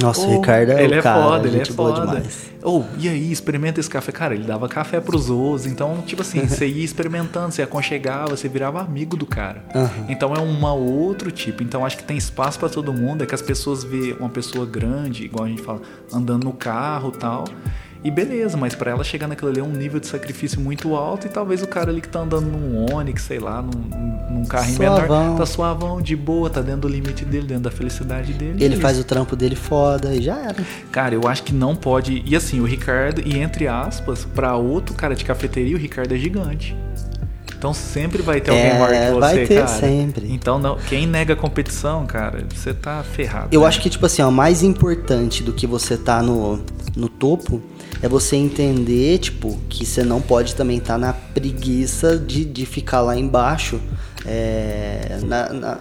[0.00, 2.00] Nossa, Ô, o Ricardo é ele o é cara, foda, ele é foda.
[2.00, 2.50] demais.
[2.62, 4.12] Ou, e aí, experimenta esse café.
[4.12, 5.66] Cara, ele dava café pros outros.
[5.66, 9.64] Então, tipo assim, você ia experimentando, você aconchegava, você virava amigo do cara.
[9.74, 10.06] Aham.
[10.08, 11.62] Então é um outro tipo.
[11.62, 13.22] Então acho que tem espaço pra todo mundo.
[13.22, 15.80] É que as pessoas vê uma pessoa grande, igual a gente fala,
[16.12, 17.44] andando no carro e tal.
[18.04, 21.26] E beleza, mas para ela chegar naquilo ali é um nível de sacrifício muito alto
[21.26, 24.72] e talvez o cara ali que tá andando num Onix, sei lá, num, num carro
[24.72, 25.00] Suavão.
[25.02, 28.62] menor, tá suavão, de boa, tá dentro do limite dele, dentro da felicidade dele.
[28.62, 29.04] Ele faz isso.
[29.04, 30.56] o trampo dele foda e já era.
[30.92, 32.22] Cara, eu acho que não pode.
[32.24, 36.18] E assim, o Ricardo, e entre aspas, pra outro cara de cafeteria, o Ricardo é
[36.18, 36.76] gigante.
[37.58, 39.66] Então sempre vai ter alguém É, maior que você, vai ter cara.
[39.66, 40.32] sempre.
[40.32, 43.48] Então não, quem nega a competição, cara, você tá ferrado.
[43.50, 43.66] Eu né?
[43.66, 46.60] acho que, tipo assim, ó, mais importante do que você tá no,
[46.96, 47.60] no topo
[48.02, 53.00] é você entender, tipo, que você não pode também estar na preguiça de, de ficar
[53.00, 53.80] lá embaixo.
[54.24, 55.78] É, na, na-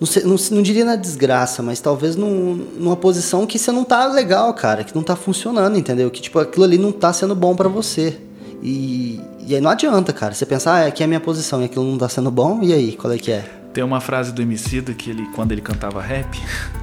[0.00, 3.84] não, sei- não, não diria na desgraça, mas talvez num- numa posição que você não
[3.84, 6.10] tá legal, cara, que não tá funcionando, entendeu?
[6.10, 8.18] Que, tipo, aquilo ali não tá sendo bom pra você.
[8.62, 10.34] E, e aí não adianta, cara.
[10.34, 12.72] Você pensar, ah, aqui é a minha posição e aquilo não tá sendo bom, e
[12.72, 13.44] aí, qual é que é?
[13.72, 16.38] Tem uma frase do Emicida que ele, quando ele cantava rap,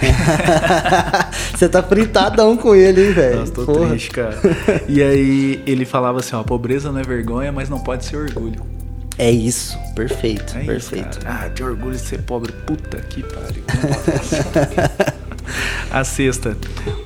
[1.56, 3.40] Você tá fritadão com ele, hein, velho?
[3.40, 3.88] nossa, tô Porra.
[3.90, 4.38] triste, cara.
[4.88, 8.60] E aí ele falava assim, ó, pobreza não é vergonha, mas não pode ser orgulho.
[9.18, 11.18] É isso, perfeito, É perfeito.
[11.18, 11.20] isso.
[11.26, 12.52] Ah, de orgulho de ser pobre.
[12.52, 13.64] Puta que pariu.
[15.90, 16.56] A sexta.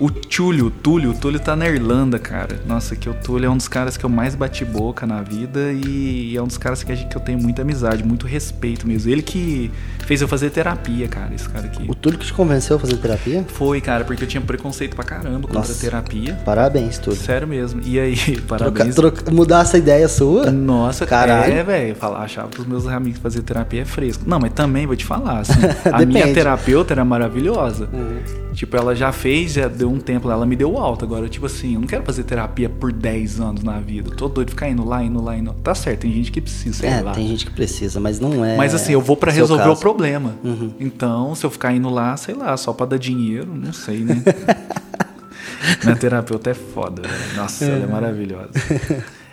[0.00, 2.58] O Túlio, o Túlio, o Túlio tá na Irlanda, cara.
[2.66, 5.70] Nossa, que o Túlio é um dos caras que eu mais bati boca na vida
[5.72, 8.88] e é um dos caras que, a gente, que eu tenho muita amizade, muito respeito
[8.88, 9.08] mesmo.
[9.10, 9.70] Ele que
[10.10, 11.84] fez eu fazer terapia, cara, esse cara aqui.
[11.88, 13.44] O Túlio que te convenceu a fazer terapia?
[13.46, 15.80] Foi, cara, porque eu tinha preconceito pra caramba contra Nossa.
[15.80, 16.34] terapia.
[16.44, 17.16] Parabéns, Túlio.
[17.20, 17.80] Sério mesmo.
[17.84, 18.42] E aí, Troca,
[18.72, 18.94] parabéns.
[18.96, 20.50] troca- mudar essa ideia sua?
[20.50, 21.52] Nossa, Caralho.
[21.52, 21.96] É, velho.
[22.16, 24.24] Achava que os meus amigos fazer terapia é fresco.
[24.26, 25.52] Não, mas também vou te falar, assim,
[25.92, 27.88] a minha terapeuta era maravilhosa.
[27.92, 28.18] Uhum.
[28.52, 31.04] Tipo, ela já fez, já deu um tempo, ela me deu alta.
[31.04, 34.10] Agora, tipo assim, eu não quero fazer terapia por 10 anos na vida.
[34.14, 35.52] Tô doido de ficar indo lá, indo lá, indo.
[35.62, 37.12] Tá certo, tem gente que precisa, sei É, lá.
[37.12, 38.56] tem gente que precisa, mas não é.
[38.56, 39.74] Mas assim, eu vou pra seu resolver caso.
[39.76, 40.34] o problema.
[40.44, 40.72] Uhum.
[40.78, 44.22] Então, se eu ficar indo lá, sei lá, só pra dar dinheiro, não sei, né?
[45.84, 47.36] Minha terapeuta é foda, velho.
[47.36, 48.50] Nossa, ela é maravilhosa.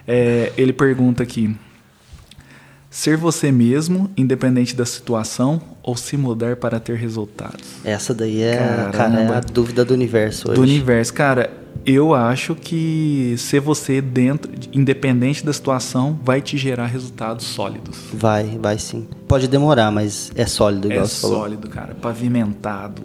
[0.08, 1.56] É, ele pergunta aqui:
[2.90, 7.64] ser você mesmo, independente da situação, ou se mudar para ter resultados?
[7.84, 10.56] Essa daí é, cara, é a dúvida do universo hoje.
[10.56, 11.50] Do universo, cara,
[11.86, 17.98] eu acho que ser você dentro, independente da situação, vai te gerar resultados sólidos.
[18.14, 19.08] Vai, vai sim.
[19.28, 21.38] Pode demorar, mas é sólido, igual É você falou.
[21.40, 21.96] sólido, cara.
[21.96, 23.02] Pavimentado,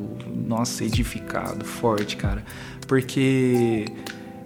[0.47, 2.43] nossa, edificado, forte, cara.
[2.89, 3.85] Porque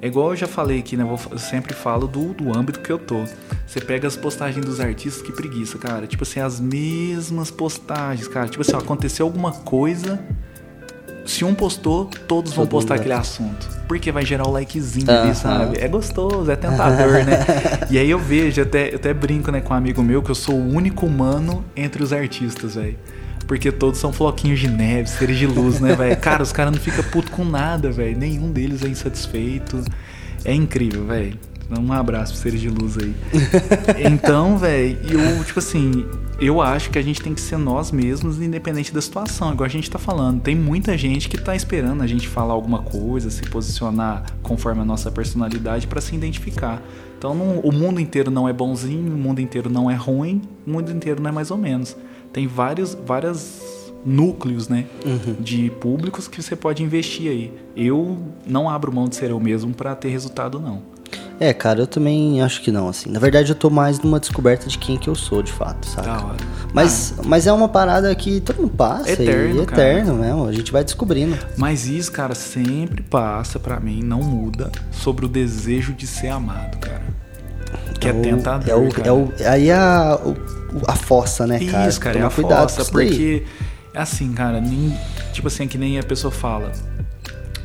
[0.06, 1.04] é igual eu já falei aqui, né?
[1.04, 3.24] Eu, sempre falo do, do âmbito que eu tô.
[3.66, 6.06] Você pega as postagens dos artistas, que preguiça, cara.
[6.06, 8.48] Tipo assim, as mesmas postagens, cara.
[8.48, 10.20] Tipo assim, ó, aconteceu alguma coisa.
[11.24, 13.68] Se um postou, todos vão Todo postar aquele assunto.
[13.88, 15.76] Porque vai gerar o likezinho ali, sabe?
[15.80, 17.44] É gostoso, é tentador, né?
[17.90, 20.36] E aí eu vejo, até, eu até brinco né, com um amigo meu que eu
[20.36, 22.96] sou o único humano entre os artistas, velho.
[23.46, 26.16] Porque todos são floquinhos de neve, seres de luz, né, velho?
[26.16, 28.18] Cara, os caras não ficam puto com nada, velho.
[28.18, 29.84] Nenhum deles é insatisfeito.
[30.44, 31.38] É incrível, velho.
[31.78, 33.14] Um abraço pros seres de luz aí.
[34.10, 36.04] Então, velho, eu, tipo assim,
[36.40, 39.52] eu acho que a gente tem que ser nós mesmos, independente da situação.
[39.52, 40.40] Igual a gente tá falando.
[40.40, 44.84] Tem muita gente que tá esperando a gente falar alguma coisa, se posicionar conforme a
[44.84, 46.80] nossa personalidade pra se identificar.
[47.18, 50.70] Então, não- o mundo inteiro não é bonzinho, o mundo inteiro não é ruim, o
[50.70, 51.96] mundo inteiro não é mais ou menos.
[52.36, 53.62] Tem vários, várias
[54.04, 54.84] núcleos, né,
[55.40, 57.50] de públicos que você pode investir aí.
[57.74, 60.82] Eu não abro mão de ser eu mesmo pra ter resultado, não.
[61.40, 63.08] É, cara, eu também acho que não, assim.
[63.10, 66.08] Na verdade, eu tô mais numa descoberta de quem que eu sou, de fato, sabe?
[66.08, 66.36] Da hora.
[66.74, 69.82] Mas, mas é uma parada que todo mundo passa Eterno, e cara.
[69.82, 70.46] eterno mesmo.
[70.46, 71.38] A gente vai descobrindo.
[71.56, 76.76] Mas isso, cara, sempre passa pra mim, não muda, sobre o desejo de ser amado,
[76.80, 77.02] cara.
[77.98, 79.08] Que é, o- tentador, É o, cara.
[79.08, 81.88] é o, aí é a, o- a fossa, né, cara?
[81.88, 83.44] Isso, cara, é Toma a cuidado fossa, porque
[83.94, 84.96] é assim, cara, nem,
[85.32, 86.72] tipo assim, é que nem a pessoa fala.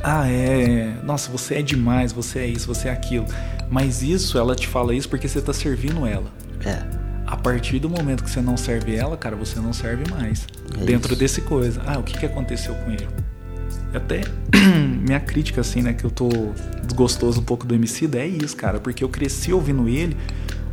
[0.02, 0.94] Ah, é.
[1.04, 3.26] Nossa, você é demais, você é isso, você é aquilo.
[3.70, 6.26] Mas isso, ela te fala isso porque você tá servindo ela.
[6.64, 6.82] É.
[7.26, 10.46] A partir do momento que você não serve ela, cara, você não serve mais.
[10.78, 11.20] É dentro isso.
[11.20, 11.80] desse coisa.
[11.86, 13.08] Ah, o que, que aconteceu com ele?
[13.94, 14.22] Até
[15.06, 16.28] minha crítica, assim, né, que eu tô
[16.82, 20.16] desgostoso um pouco do MC, é isso, cara, porque eu cresci ouvindo ele,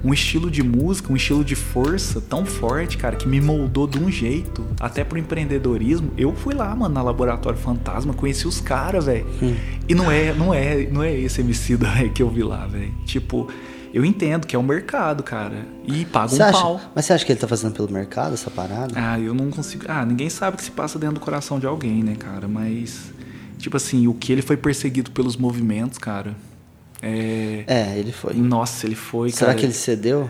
[0.04, 4.00] um estilo de música, um estilo de força tão forte, cara, que me moldou de
[4.00, 6.12] um jeito, até pro empreendedorismo.
[6.18, 9.26] Eu fui lá, mano, na Laboratório Fantasma, conheci os caras, velho.
[9.42, 9.56] Hum.
[9.88, 12.94] E não é, não é, não é esse MC véio, que eu vi lá, velho.
[13.06, 13.48] Tipo,
[13.94, 16.82] eu entendo que é um mercado, cara, e paga Você um acha, pau.
[16.96, 18.94] mas você acha que ele tá fazendo pelo mercado essa parada?
[18.96, 19.86] Ah, eu não consigo.
[19.88, 22.48] Ah, ninguém sabe o que se passa dentro do coração de alguém, né, cara?
[22.48, 23.12] Mas,
[23.58, 26.36] tipo assim, o que ele foi perseguido pelos movimentos, cara.
[27.02, 27.64] É.
[27.68, 28.34] É, ele foi.
[28.34, 29.60] Nossa, ele foi, Será cara.
[29.60, 30.30] que ele cedeu?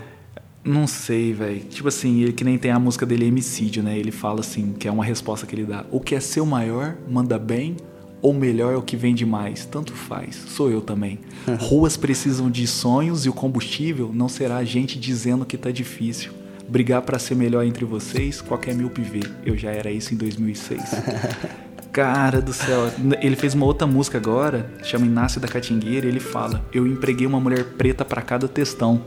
[0.62, 1.60] Não sei, velho.
[1.60, 3.98] Tipo assim, ele que nem tem a música dele Homicídio, né?
[3.98, 5.84] Ele fala assim, que é uma resposta que ele dá.
[5.90, 7.76] O que é seu maior, manda bem
[8.22, 11.18] ou melhor é o que vende mais, tanto faz, sou eu também.
[11.58, 16.32] Ruas precisam de sonhos e o combustível não será a gente dizendo que tá difícil.
[16.68, 19.20] Brigar para ser melhor entre vocês, qualquer mil vê.
[19.44, 20.80] Eu já era isso em 2006.
[21.92, 22.88] Cara do céu,
[23.20, 27.26] ele fez uma outra música agora, chama Inácio da Catingueira, e ele fala: Eu empreguei
[27.26, 29.02] uma mulher preta para cada textão.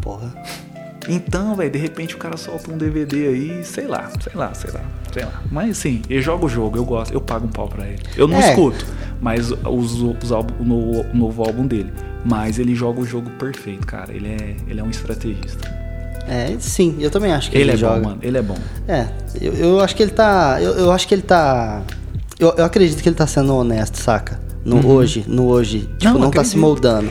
[0.00, 0.32] Porra.
[1.08, 4.70] Então, velho, de repente o cara solta um DVD aí, sei lá, sei lá, sei
[4.70, 4.80] lá,
[5.12, 5.42] sei lá.
[5.50, 8.02] Mas sim, ele joga o jogo, eu gosto, eu pago um pau pra ele.
[8.14, 8.50] Eu não É.
[8.50, 8.86] escuto,
[9.20, 11.90] mas os, os álbum, o novo, o novo álbum dele.
[12.24, 14.12] Mas ele joga o jogo perfeito, cara.
[14.12, 15.77] Ele é, ele é um estrategista.
[16.28, 18.00] É, sim, eu também acho que Ele, ele, é joga.
[18.00, 18.18] bom, mano.
[18.22, 18.56] Ele é bom.
[18.86, 19.06] É,
[19.40, 20.58] eu, eu acho que ele tá.
[20.60, 21.82] Eu, eu acho que ele tá.
[22.38, 24.38] Eu, eu acredito que ele tá sendo honesto, saca?
[24.64, 25.88] No hoje, no hoje.
[25.98, 26.12] Tipo, Uhum.
[26.14, 27.10] Não, não, tá se moldando.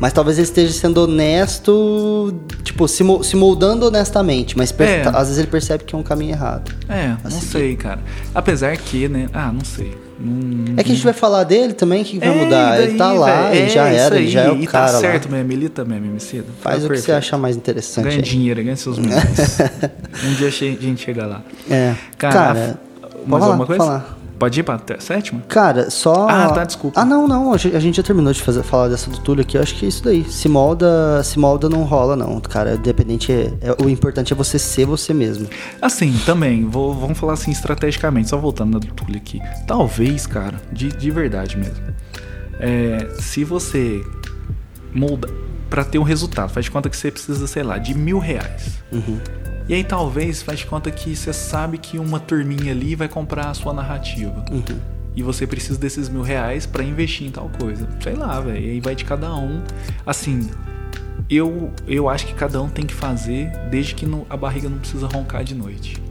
[0.00, 5.02] Mas talvez ele esteja sendo honesto, tipo, se, mo- se moldando honestamente, mas É.
[5.08, 6.72] às vezes ele percebe que é um caminho errado.
[6.88, 7.40] É, não Assim.
[7.40, 8.00] sei, cara.
[8.34, 9.28] Apesar que, né?
[9.32, 9.96] Ah, não sei.
[10.18, 12.80] Não- É que a gente vai falar dele também, que vai É, mudar.
[12.80, 13.54] e ele tá daí, lá, velho?
[13.62, 15.32] ele já É, era, ele já é o e cara tá certo lá.
[15.36, 15.52] mesmo,
[15.84, 16.44] mesmo, Emicida.
[16.60, 17.18] Faz Tá o que você perfeito.
[17.18, 18.04] achar mais interessante.
[18.04, 18.22] Ganha aí.
[18.22, 19.22] dinheiro, ganha seus milhões.
[20.24, 21.42] um dia a gente chega lá.
[21.70, 21.94] É.
[22.16, 22.70] Cara, Cara, mais
[23.28, 23.84] pode falar, alguma coisa?
[23.84, 24.18] falar.
[24.44, 25.40] Pode ir pra sétima?
[25.48, 26.28] Cara, só.
[26.28, 27.00] Ah, tá, desculpa.
[27.00, 27.54] Ah, não, não.
[27.54, 29.56] A gente já terminou de fazer, falar dessa do Túlio aqui.
[29.56, 30.22] Eu acho que é isso daí.
[30.30, 32.38] Se molda, se molda não rola, não.
[32.42, 33.32] Cara, independente.
[33.32, 35.48] É, é- o importante é você ser você mesmo.
[35.80, 39.40] Assim, também, vou, vamos falar assim estrategicamente, só voltando na do Túlio aqui.
[39.66, 41.82] Talvez, cara, de, de verdade mesmo.
[42.60, 44.04] É, se você
[44.92, 45.26] molda
[45.70, 48.78] pra ter um resultado, faz de conta que você precisa, sei lá, de mil reais.
[48.92, 49.18] Uhum.
[49.68, 53.48] E aí talvez faz de conta que você sabe que uma turminha ali vai comprar
[53.50, 54.44] a sua narrativa.
[54.50, 54.78] Uhum.
[55.16, 57.88] E você precisa desses mil reais pra investir em tal coisa.
[58.02, 58.58] Sei lá, velho.
[58.64, 59.62] E aí vai de cada um.
[60.04, 60.50] Assim,
[61.30, 64.78] eu, eu acho que cada um tem que fazer desde que não- a barriga não
[64.78, 66.02] precisa roncar de noite.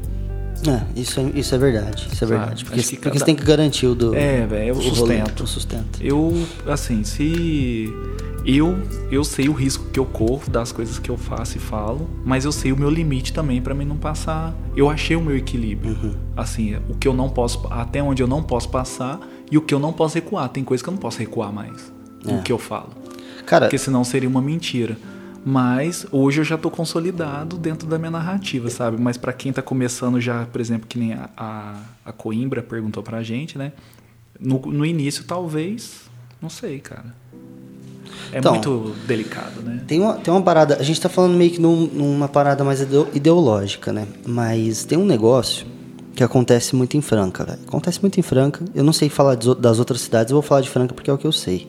[0.66, 2.08] É, isso é, isso é verdade.
[2.12, 2.32] Isso é Sabe?
[2.32, 2.64] verdade.
[2.66, 4.16] Porque, cada- você tem que garantir o do.
[4.16, 5.44] É, velho, é o rolê, sustento.
[5.44, 6.00] o sustento.
[6.02, 7.90] Eu, assim, se.
[8.46, 8.78] Eu,
[9.10, 12.44] eu sei o risco que eu corro das coisas que eu faço e falo, mas
[12.44, 14.54] eu sei o meu limite também pra mim não passar.
[14.76, 15.94] Eu achei o meu equilíbrio.
[15.94, 16.16] Uhum.
[16.36, 17.66] Assim, o que eu não posso.
[17.70, 20.50] Até onde eu não posso passar e o que eu não posso recuar.
[20.50, 21.92] Tem coisa que eu não posso recuar mais.
[22.26, 22.34] É.
[22.34, 22.90] O que eu falo.
[23.46, 24.98] Cara, Porque senão seria uma mentira.
[25.46, 29.02] Mas hoje eu já tô consolidado dentro da minha narrativa, sabe?
[29.02, 31.76] Mas pra quem tá começando já, por exemplo, que nem a, a,
[32.06, 33.74] a Coimbra perguntou pra gente, né?
[34.40, 36.10] No, no início, talvez,
[36.42, 37.23] não sei, cara.
[38.34, 39.82] É Então, muito delicado, né?
[39.88, 42.82] Tem uma, tem uma parada, a gente tá falando meio que num- numa parada mais
[42.82, 44.08] ideo- ideológica, né?
[44.26, 45.66] Mas tem um negócio
[46.16, 47.60] que acontece muito em Franca, velho.
[47.68, 48.64] Acontece muito em Franca.
[48.74, 51.18] Eu não sei falar das outras cidades, eu vou falar de Franca porque é o
[51.18, 51.68] que eu sei.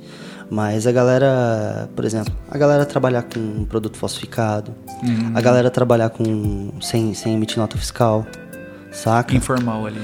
[0.50, 4.72] Mas a galera, por exemplo, a galera trabalhar com produto falsificado,
[5.02, 5.32] Uhum.
[5.34, 8.26] a galera trabalhar com sem, sem emitir nota fiscal,
[8.92, 9.34] saca?
[9.34, 10.00] Informal ali.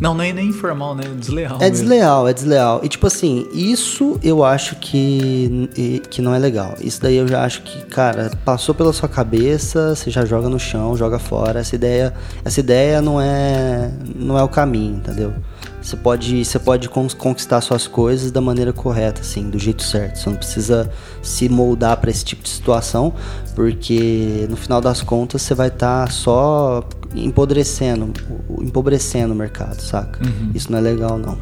[0.00, 1.02] Não, não é nem informal, né?
[1.18, 1.56] Desleal.
[1.56, 1.70] É mesmo.
[1.72, 2.80] desleal, é desleal.
[2.82, 5.68] E tipo assim, isso eu acho que,
[6.08, 6.74] que não é legal.
[6.80, 10.58] Isso daí eu já acho que, cara, passou pela sua cabeça, você já joga no
[10.58, 11.60] chão, joga fora.
[11.60, 15.34] Essa ideia, essa ideia não é não é o caminho, entendeu?
[15.82, 20.18] Você pode, você pode con- conquistar suas coisas da maneira correta, assim, do jeito certo.
[20.18, 20.90] Você não precisa
[21.22, 23.14] se moldar para esse tipo de situação,
[23.54, 26.82] porque no final das contas você vai estar só
[27.14, 28.12] empodrecendo,
[28.60, 30.24] empobrecendo o mercado, saca?
[30.24, 30.50] Uhum.
[30.54, 31.36] Isso não é legal, não.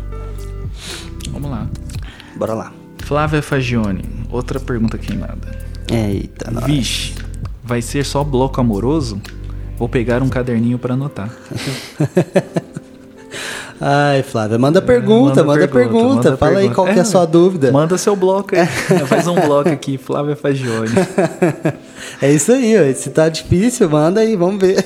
[1.31, 1.69] Vamos lá.
[2.37, 2.73] Bora lá.
[3.05, 5.59] Flávia Fagione, outra pergunta queimada.
[5.91, 6.65] Eita, nós.
[6.65, 7.15] Vixe,
[7.65, 9.21] vai ser só bloco amoroso?
[9.79, 11.31] Vou pegar um caderninho pra anotar.
[13.81, 16.31] Ai, Flávia, manda pergunta, manda, pergunta.
[16.31, 16.75] manda Fala aí pergunta.
[16.75, 17.71] qual que é a sua dúvida.
[17.71, 18.67] Manda seu bloco aí.
[19.07, 20.91] Faz um bloco aqui, Flávia Fagione.
[22.21, 22.95] É isso aí, ó.
[22.95, 24.85] Se tá difícil, manda aí, vamos ver.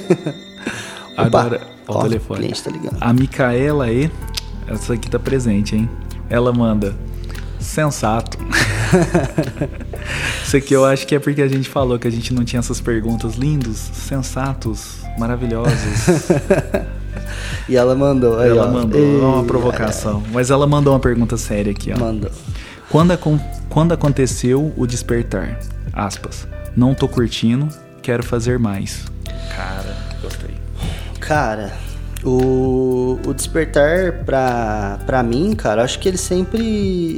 [1.17, 2.39] Agora, ó, o telefone.
[2.39, 2.97] O cliente tá ligando.
[3.01, 4.11] A Micaela E,
[4.67, 5.89] essa aqui tá presente, hein?
[6.29, 6.95] Ela manda.
[7.61, 8.39] Sensato.
[10.45, 12.61] Isso aqui eu acho que é porque a gente falou que a gente não tinha
[12.61, 15.73] essas perguntas lindos, sensatos, maravilhosos.
[17.69, 18.39] E ela mandou.
[18.39, 18.71] Aí, ela ó.
[18.71, 20.23] mandou Ei, uma provocação.
[20.33, 21.99] Mas ela mandou uma pergunta séria aqui, ó.
[21.99, 22.31] Mandou.
[22.89, 23.17] Quando,
[23.69, 25.59] quando aconteceu o despertar?
[25.93, 26.47] Aspas.
[26.77, 27.69] Não tô curtindo,
[28.03, 29.05] quero fazer mais.
[29.57, 30.12] Cara.
[31.23, 31.73] Cara,
[32.25, 36.61] o, o despertar pra, pra mim, cara, acho que ele sempre,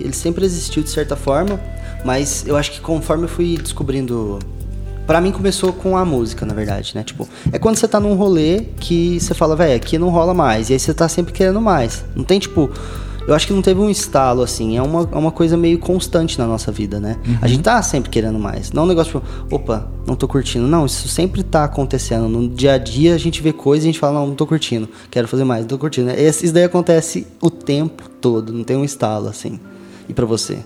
[0.04, 1.58] ele sempre existiu de certa forma,
[2.04, 4.38] mas eu acho que conforme eu fui descobrindo.
[5.06, 7.02] Pra mim começou com a música, na verdade, né?
[7.02, 10.70] Tipo, é quando você tá num rolê que você fala, velho, aqui não rola mais.
[10.70, 12.04] E aí você tá sempre querendo mais.
[12.14, 12.70] Não tem, tipo.
[13.26, 14.76] Eu acho que não teve um estalo, assim.
[14.76, 17.16] É uma, é uma coisa meio constante na nossa vida, né?
[17.26, 17.38] Uhum.
[17.40, 18.72] A gente tá sempre querendo mais.
[18.72, 20.66] Não é um negócio tipo, opa, não tô curtindo.
[20.66, 22.28] Não, isso sempre tá acontecendo.
[22.28, 24.46] No dia a dia a gente vê coisa e a gente fala, não, não tô
[24.46, 24.88] curtindo.
[25.10, 26.10] Quero fazer mais, não tô curtindo.
[26.10, 29.58] Isso daí acontece o tempo todo, não tem um estalo, assim.
[30.08, 30.58] E para você?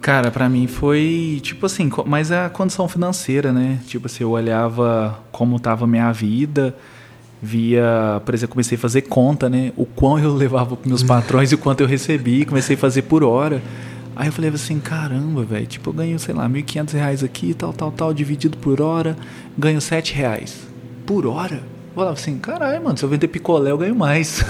[0.00, 3.80] Cara, para mim foi tipo assim, mas é a condição financeira, né?
[3.86, 6.76] Tipo assim, eu olhava como tava a minha vida,
[7.44, 9.70] via, por exemplo, comecei a fazer conta, né?
[9.76, 13.02] O quão eu levava para meus patrões e o quanto eu recebi, comecei a fazer
[13.02, 13.62] por hora.
[14.16, 17.72] Aí eu falei assim, caramba, velho, tipo, eu ganho, sei lá, R$ 1.500 aqui, tal,
[17.72, 19.16] tal, tal, dividido por hora,
[19.58, 20.56] ganho R$ reais.
[21.04, 21.56] Por hora?
[21.56, 24.42] Eu falava assim, caralho, mano, se eu vender picolé eu ganho mais.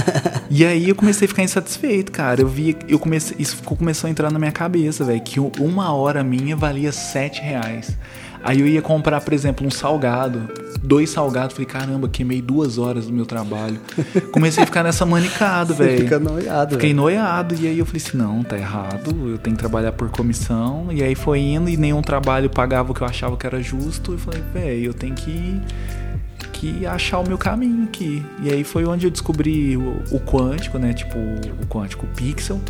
[0.50, 2.42] e aí eu comecei a ficar insatisfeito, cara.
[2.42, 6.22] Eu vi, eu comecei, isso começou a entrar na minha cabeça, velho, que uma hora
[6.22, 7.96] minha valia sete reais.
[8.44, 10.48] Aí eu ia comprar, por exemplo, um salgado,
[10.82, 13.78] dois salgados, falei, caramba, queimei duas horas do meu trabalho.
[14.32, 16.00] Comecei a ficar nessa manicado, velho.
[16.00, 16.74] Fica noiado.
[16.74, 20.10] Fiquei noiado, e aí eu falei assim, não, tá errado, eu tenho que trabalhar por
[20.10, 20.88] comissão.
[20.90, 24.14] E aí foi indo, e nenhum trabalho pagava o que eu achava que era justo.
[24.14, 25.60] E falei, velho, eu tenho que,
[26.52, 28.24] que achar o meu caminho aqui.
[28.42, 32.60] E aí foi onde eu descobri o, o quântico, né, tipo, o quântico pixel.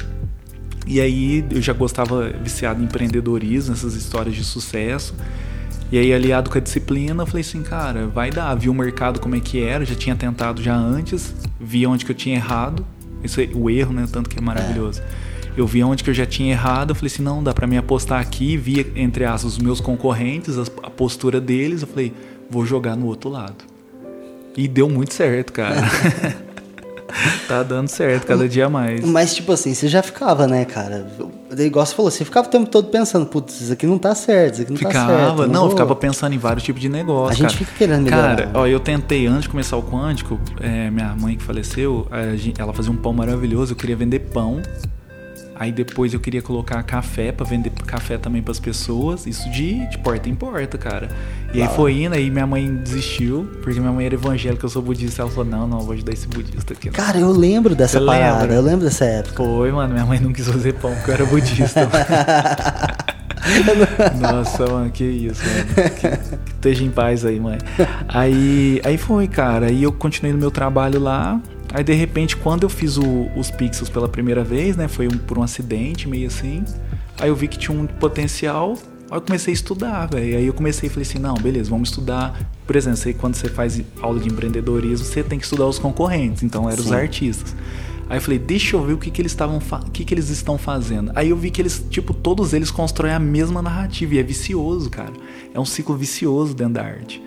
[0.86, 5.14] E aí eu já gostava viciado em empreendedorismo, nessas histórias de sucesso.
[5.92, 8.54] E aí, aliado com a disciplina, eu falei assim, cara, vai dar.
[8.54, 12.10] Vi o mercado como é que era, já tinha tentado já antes, vi onde que
[12.10, 12.82] eu tinha errado.
[13.22, 14.08] Isso é o erro, né?
[14.10, 15.02] Tanto que é maravilhoso.
[15.02, 15.52] É.
[15.54, 17.76] Eu vi onde que eu já tinha errado, eu falei assim, não, dá para mim
[17.76, 22.14] apostar aqui, vi entre aspas os meus concorrentes, a postura deles, eu falei,
[22.48, 23.62] vou jogar no outro lado.
[24.56, 25.76] E deu muito certo, cara.
[27.46, 29.04] tá dando certo cada dia mais.
[29.04, 31.06] Mas, tipo assim, você já ficava, né, cara?
[31.58, 34.54] Igual você falou, você ficava o tempo todo pensando, putz, isso aqui não tá certo,
[34.54, 35.38] isso aqui não ficava, tá certo.
[35.38, 37.30] Não, não eu ficava pensando em vários tipos de negócio.
[37.30, 37.58] A gente cara.
[37.58, 38.36] fica querendo melhorar.
[38.36, 42.06] Cara, ó, eu tentei, antes de começar o Quântico, é, minha mãe que faleceu,
[42.58, 44.62] ela fazia um pão maravilhoso, eu queria vender pão
[45.62, 49.86] Aí depois eu queria colocar café para vender café também para as pessoas, isso de,
[49.86, 51.08] de, porta em porta, cara.
[51.54, 54.82] E aí foi indo, aí minha mãe desistiu, porque minha mãe era evangélica, eu sou
[54.82, 55.22] budista.
[55.22, 56.86] Ela falou: Não, não, vou ajudar esse budista aqui.
[56.86, 56.94] Não.
[56.94, 58.56] Cara, eu lembro dessa Você parada, lembra?
[58.56, 59.36] eu lembro dessa época.
[59.36, 61.88] Foi, mano, minha mãe não quis fazer pão porque eu era budista.
[64.20, 65.90] Nossa, mano, que isso, mano.
[65.94, 67.58] Que, que esteja em paz aí, mãe.
[68.08, 69.66] Aí, aí foi, cara.
[69.66, 71.40] Aí eu continuei no meu trabalho lá.
[71.72, 74.88] Aí de repente, quando eu fiz o, os pixels pela primeira vez, né?
[74.88, 76.64] Foi um, por um acidente, meio assim.
[77.18, 78.76] Aí eu vi que tinha um potencial.
[79.10, 80.36] Aí eu comecei a estudar, velho.
[80.36, 82.38] Aí eu comecei e falei assim: não, beleza, vamos estudar.
[82.66, 86.42] Por exemplo, sei quando você faz aula de empreendedorismo, você tem que estudar os concorrentes.
[86.42, 86.88] Então eram Sim.
[86.90, 87.56] os artistas.
[88.08, 90.28] Aí eu falei, deixa eu ver o que, que eles estavam o que, que eles
[90.28, 91.12] estão fazendo.
[91.14, 94.14] Aí eu vi que eles, tipo, todos eles constroem a mesma narrativa.
[94.14, 95.12] E é vicioso, cara.
[95.54, 97.22] É um ciclo vicioso dentro da arte.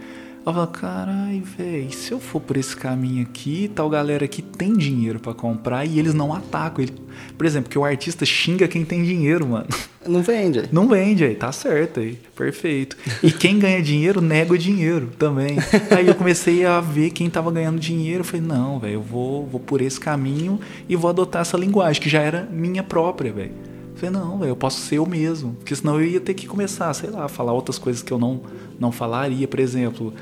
[0.46, 4.74] Eu falo, caralho, velho, se eu for por esse caminho aqui, tal galera aqui tem
[4.78, 6.84] dinheiro para comprar e eles não atacam.
[6.84, 6.94] Ele,
[7.36, 9.66] por exemplo, que o artista xinga quem tem dinheiro, mano.
[10.08, 10.70] Não vende.
[10.72, 12.96] Não vende aí, tá certo aí, perfeito.
[13.24, 15.58] E quem ganha dinheiro, nega o dinheiro também.
[15.90, 19.48] Aí eu comecei a ver quem tava ganhando dinheiro, eu falei, não, velho, eu vou,
[19.48, 23.75] vou por esse caminho e vou adotar essa linguagem, que já era minha própria, velho.
[23.96, 25.54] Falei, não, eu posso ser eu mesmo.
[25.54, 28.18] Porque senão eu ia ter que começar, sei lá, a falar outras coisas que eu
[28.18, 28.42] não,
[28.80, 29.48] não falaria.
[29.48, 30.14] Por exemplo,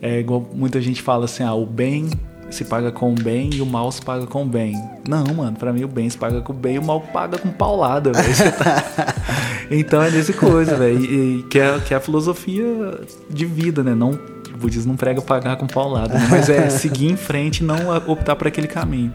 [0.00, 2.10] é igual muita gente fala assim, ah, o bem
[2.50, 4.74] se paga com o bem e o mal se paga com o bem.
[5.06, 7.38] Não, mano, pra mim o bem se paga com o bem e o mal paga
[7.38, 8.52] com paulada, velho.
[8.52, 9.14] Tá...
[9.70, 11.42] então é desse coisa, velho.
[11.48, 12.64] Que, é, que é a filosofia
[13.28, 13.94] de vida, né?
[13.94, 16.26] Não, o budismo não prega pagar com paulada, né?
[16.30, 19.12] mas é seguir em frente e não optar por aquele caminho.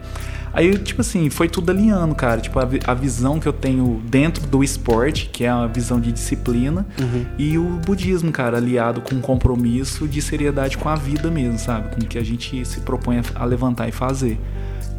[0.54, 2.40] Aí, tipo assim, foi tudo alinhando, cara.
[2.40, 6.12] Tipo, a, a visão que eu tenho dentro do esporte, que é a visão de
[6.12, 7.26] disciplina, uhum.
[7.36, 11.94] e o budismo, cara, aliado com um compromisso de seriedade com a vida mesmo, sabe?
[11.94, 14.38] Com o que a gente se propõe a, a levantar e fazer.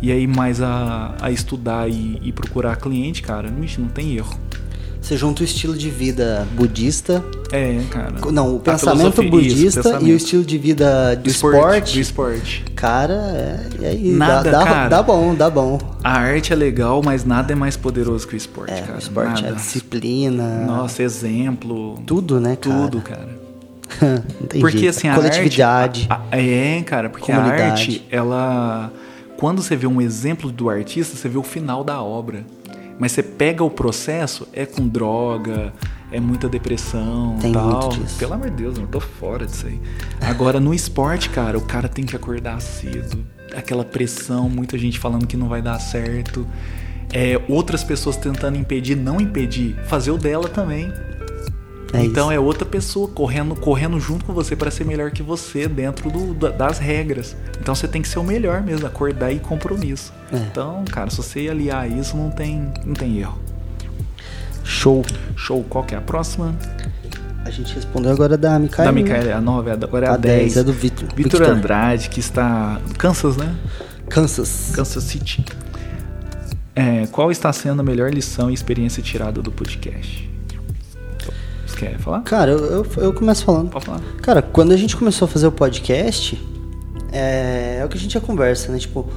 [0.02, 4.38] E aí, mais a, a estudar e, e procurar cliente, cara, não, não tem erro.
[5.06, 7.24] Você junta o estilo de vida budista.
[7.52, 8.16] É, cara.
[8.32, 10.08] Não, o pensamento budista isso, pensamento.
[10.08, 11.60] e o estilo de vida do esporte.
[11.60, 11.94] esporte.
[11.94, 12.66] Do esporte.
[12.76, 13.14] Cara,
[13.84, 15.78] é, aí, nada, dá, cara, dá, bom, dá bom.
[16.04, 18.96] A arte é legal, mas nada é mais poderoso que o esporte, é, cara.
[18.96, 19.54] O esporte nada.
[19.54, 20.66] é disciplina.
[20.66, 22.02] Nossa, exemplo.
[22.08, 22.76] Tudo, né, cara?
[22.76, 23.30] Tudo, cara.
[24.60, 26.08] Porque assim, a coletividade.
[26.10, 28.92] Arte, a, é, cara, porque a arte, ela
[29.38, 32.46] quando você vê um exemplo do artista, você vê o final da obra.
[32.98, 35.74] Mas você pega o processo, é com droga,
[36.12, 37.90] é muita depressão tem tal.
[37.90, 38.18] Muito disso.
[38.18, 39.80] Pelo amor de Deus, eu tô fora disso aí.
[40.22, 43.26] Agora, no esporte, cara, o cara tem que acordar cedo.
[43.56, 46.48] Aquela pressão, muita gente falando que não vai dar certo.
[47.14, 50.92] É, outras pessoas tentando impedir, não impedir, fazer o dela também.
[51.94, 52.34] É então isso.
[52.34, 56.34] é outra pessoa correndo, correndo junto com você para ser melhor que você dentro do,
[56.34, 57.36] das regras.
[57.60, 60.14] Então você tem que ser o melhor mesmo, acordar e compromisso.
[60.32, 60.38] É.
[60.38, 63.40] Então, cara, se você aliar isso, não tem, não tem erro.
[64.64, 65.06] Show.
[65.36, 65.64] Show.
[65.70, 66.56] Qual que é a próxima?
[67.46, 68.92] A gente respondeu agora da Micaela.
[68.92, 70.38] Da Micaela, é a 9, agora é a, a 10.
[70.38, 70.58] 10.
[70.58, 71.08] É do Vitor.
[71.16, 72.82] Vitor Andrade, que está.
[72.98, 73.56] Kansas, né?
[74.10, 74.72] Kansas.
[74.74, 75.46] Kansas City.
[76.76, 80.30] É, qual está sendo a melhor lição e experiência tirada do podcast?
[81.78, 82.22] Quer falar?
[82.22, 83.70] Cara, eu, eu, eu começo falando.
[83.70, 84.02] Pode falar.
[84.22, 86.42] Cara, quando a gente começou a fazer o podcast,
[87.12, 88.80] é, é o que a gente já conversa, né?
[88.80, 89.08] Tipo,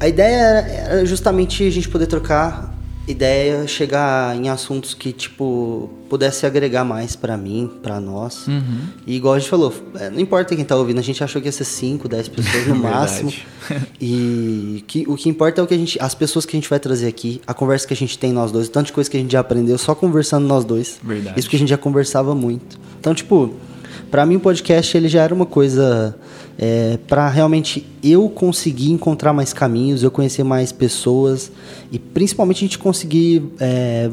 [0.00, 2.73] a ideia era justamente a gente poder trocar
[3.06, 8.46] ideia chegar em assuntos que, tipo, pudesse agregar mais para mim, para nós.
[8.46, 8.80] Uhum.
[9.06, 11.48] E igual a gente falou, é, não importa quem tá ouvindo, a gente achou que
[11.48, 13.32] ia ser 5, 10 pessoas no máximo.
[14.00, 16.70] e que, o que importa é o que a gente, as pessoas que a gente
[16.70, 19.16] vai trazer aqui, a conversa que a gente tem nós dois, tanto de coisa que
[19.16, 20.98] a gente já aprendeu só conversando nós dois.
[21.02, 21.38] Verdade.
[21.38, 22.78] Isso que a gente já conversava muito.
[22.98, 23.54] Então, tipo,
[24.10, 26.16] para mim o podcast ele já era uma coisa
[26.58, 31.50] é, para realmente eu conseguir encontrar mais caminhos, eu conhecer mais pessoas
[31.90, 34.10] e principalmente a gente conseguir, é,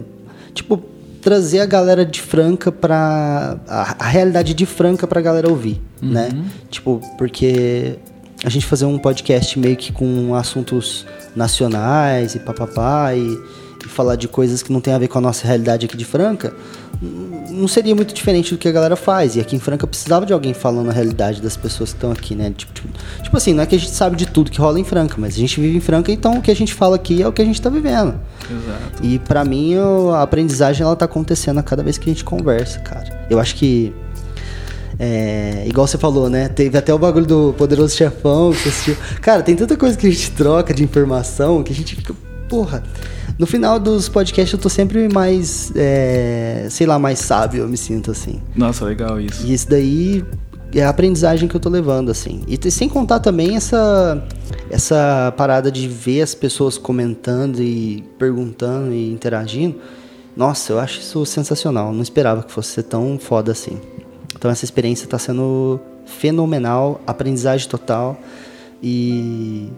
[0.54, 0.82] tipo,
[1.22, 5.80] trazer a galera de Franca para a, a, realidade de Franca para a galera ouvir,
[6.02, 6.10] uhum.
[6.10, 6.30] né?
[6.70, 7.96] Tipo, porque
[8.44, 13.40] a gente fazer um podcast meio que com assuntos nacionais e papapá e
[13.88, 16.54] falar de coisas que não tem a ver com a nossa realidade aqui de Franca,
[17.50, 19.36] não seria muito diferente do que a galera faz.
[19.36, 22.36] E aqui em Franca precisava de alguém falando a realidade das pessoas que estão aqui,
[22.36, 22.54] né?
[22.56, 22.88] Tipo, tipo,
[23.24, 25.36] tipo, assim, não é que a gente sabe de tudo que rola em Franca, mas
[25.36, 27.42] a gente vive em Franca, então o que a gente fala aqui é o que
[27.42, 28.20] a gente está vivendo.
[28.50, 29.04] Exato.
[29.06, 32.80] E para mim a aprendizagem ela tá acontecendo a cada vez que a gente conversa,
[32.80, 33.26] cara.
[33.30, 33.94] Eu acho que
[35.00, 36.48] é, igual você falou, né?
[36.48, 38.96] Teve até o bagulho do Poderoso Chefão que assistiu.
[39.20, 42.14] Cara, tem tanta coisa que a gente troca de informação que a gente fica,
[42.48, 42.84] porra.
[43.38, 47.78] No final dos podcasts eu tô sempre mais, é, sei lá, mais sábio, eu me
[47.78, 48.42] sinto assim.
[48.56, 49.46] Nossa, legal isso.
[49.46, 50.24] E isso daí
[50.74, 52.42] é a aprendizagem que eu tô levando, assim.
[52.48, 54.24] E sem contar também essa,
[54.70, 59.78] essa parada de ver as pessoas comentando e perguntando e interagindo.
[60.36, 61.92] Nossa, eu acho isso sensacional.
[61.92, 63.78] Não esperava que fosse ser tão foda assim.
[64.36, 68.18] Então essa experiência está sendo fenomenal, aprendizagem total.
[68.82, 69.70] E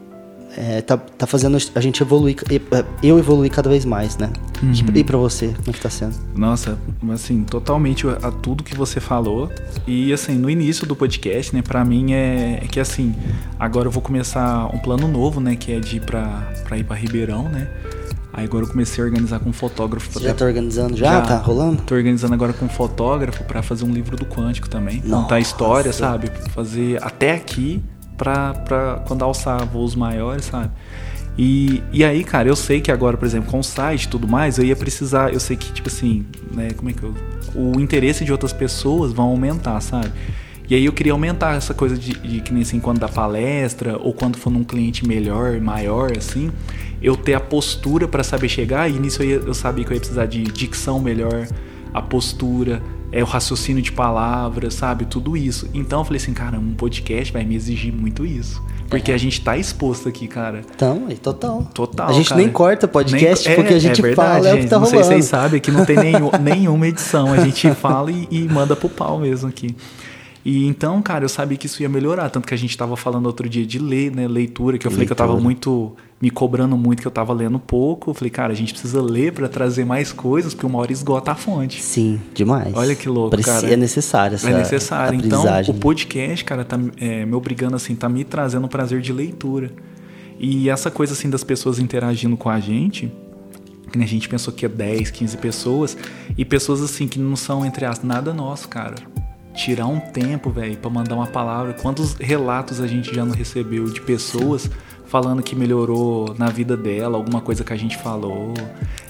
[0.57, 4.31] é, tá, tá fazendo a gente evoluir, é, eu evoluir cada vez mais, né?
[4.61, 4.73] Uhum.
[4.93, 6.15] E pra você, como é que tá sendo?
[6.35, 6.77] Nossa,
[7.11, 9.51] assim, totalmente a, tudo que você falou.
[9.87, 13.15] E assim, no início do podcast, né, pra mim é, é, que assim,
[13.59, 16.83] agora eu vou começar um plano novo, né, que é de ir pra, pra ir
[16.83, 17.67] pra Ribeirão, né?
[18.35, 20.11] Aí agora eu comecei a organizar com um fotógrafo.
[20.11, 21.05] Você já tá organizando já?
[21.05, 21.21] já?
[21.21, 21.83] Tá rolando?
[21.83, 25.03] Tô organizando agora com um fotógrafo para fazer um livro do Quântico também.
[25.05, 25.23] Nossa.
[25.23, 26.31] Contar a história, sabe?
[26.49, 27.79] Fazer até aqui
[28.17, 30.71] pra, quando alçar voos maiores, sabe?
[31.37, 34.27] E, e aí, cara, eu sei que agora, por exemplo, com o site e tudo
[34.27, 37.13] mais, eu ia precisar, eu sei que, tipo assim, né, como é que eu.
[37.55, 40.11] O interesse de outras pessoas vão aumentar, sabe?
[40.69, 43.97] E aí eu queria aumentar essa coisa de, de que nem assim, quando dá palestra,
[43.97, 46.51] ou quando for num cliente melhor, maior, assim,
[47.01, 49.95] eu ter a postura para saber chegar, e nisso eu, ia, eu sabia que eu
[49.95, 51.47] ia precisar de dicção melhor,
[51.93, 52.81] a postura,
[53.13, 55.05] é o raciocínio de palavras, sabe?
[55.05, 55.69] Tudo isso.
[55.71, 58.61] Então eu falei assim, cara, um podcast vai me exigir muito isso.
[58.89, 59.15] Porque é.
[59.15, 60.61] a gente tá exposto aqui, cara.
[60.75, 61.63] Então, é total.
[61.73, 62.09] Total.
[62.09, 62.41] A gente cara.
[62.41, 64.79] nem corta podcast nem, porque é, a gente é verdade, fala é o que tá
[64.79, 64.97] não rolando.
[64.97, 67.31] Não sei se vocês sabem que não tem nenhum, nenhuma edição.
[67.31, 69.75] A gente fala e, e manda pro pau mesmo aqui.
[70.45, 72.29] E então, cara, eu sabia que isso ia melhorar.
[72.29, 74.27] Tanto que a gente estava falando outro dia de ler, né?
[74.27, 74.91] Leitura, que eu leitura.
[74.91, 75.95] falei que eu estava muito.
[76.21, 78.09] me cobrando muito, que eu estava lendo pouco.
[78.09, 81.31] Eu falei, cara, a gente precisa ler para trazer mais coisas, porque uma hora esgota
[81.31, 81.81] a fonte.
[81.81, 82.73] Sim, demais.
[82.75, 83.73] Olha que louco, Parecia, cara.
[83.73, 85.17] É necessário essa É necessário.
[85.23, 89.13] Então, o podcast, cara, tá é, me obrigando, assim, tá me trazendo um prazer de
[89.13, 89.71] leitura.
[90.37, 93.11] E essa coisa, assim, das pessoas interagindo com a gente
[93.95, 95.95] a gente pensou que é 10, 15 pessoas,
[96.35, 98.95] e pessoas assim que não são, entre as nada nosso, cara
[99.53, 101.73] tirar um tempo, velho, para mandar uma palavra.
[101.73, 104.69] Quantos relatos a gente já não recebeu de pessoas
[105.05, 108.53] falando que melhorou na vida dela, alguma coisa que a gente falou.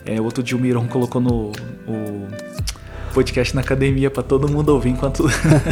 [0.05, 1.51] É, outro dia o Miron colocou no
[1.87, 2.27] o
[3.13, 5.23] podcast na academia para todo mundo ouvir enquanto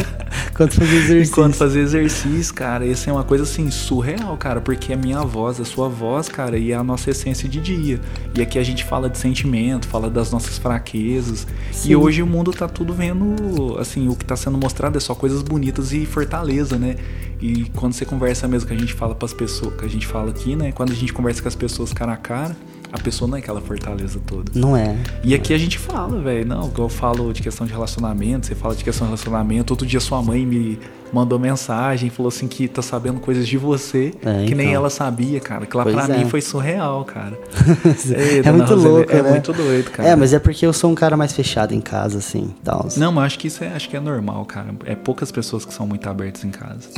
[0.50, 1.32] enquanto fazer exercício.
[1.32, 5.20] Enquanto fazer exercício, cara, isso é uma coisa assim surreal, cara, porque é a minha
[5.22, 8.00] voz, a sua voz, cara, e é a nossa essência de dia.
[8.34, 11.46] E aqui a gente fala de sentimento, fala das nossas fraquezas.
[11.72, 11.90] Sim.
[11.90, 15.14] E hoje o mundo tá tudo vendo, assim, o que tá sendo mostrado é só
[15.14, 16.96] coisas bonitas e fortaleza, né?
[17.40, 20.06] E quando você conversa mesmo que a gente fala para as pessoas, que a gente
[20.06, 20.70] fala aqui, né?
[20.70, 22.56] Quando a gente conversa com as pessoas cara a cara,
[22.92, 24.52] a pessoa não é aquela fortaleza toda.
[24.54, 24.96] Não é.
[25.24, 26.46] E aqui a gente fala, velho.
[26.46, 29.72] Não, eu falo de questão de relacionamento, você fala de questão de relacionamento.
[29.72, 30.78] Outro dia sua mãe me
[31.12, 34.80] mandou mensagem, falou assim que tá sabendo coisas de você É, que nem então.
[34.80, 35.66] ela sabia, cara.
[35.66, 36.18] Que lá Pois pra é.
[36.18, 37.38] mim foi surreal, cara.
[38.14, 39.30] é Ei, dona muito Roseli, louco, É né?
[39.30, 40.08] muito doido, cara.
[40.08, 42.88] É, mas é porque eu sou um cara mais fechado em casa, assim, tal.
[42.96, 44.74] Não, mas acho que isso é, acho que é normal, cara.
[44.86, 46.88] É poucas pessoas que são muito abertas em casa.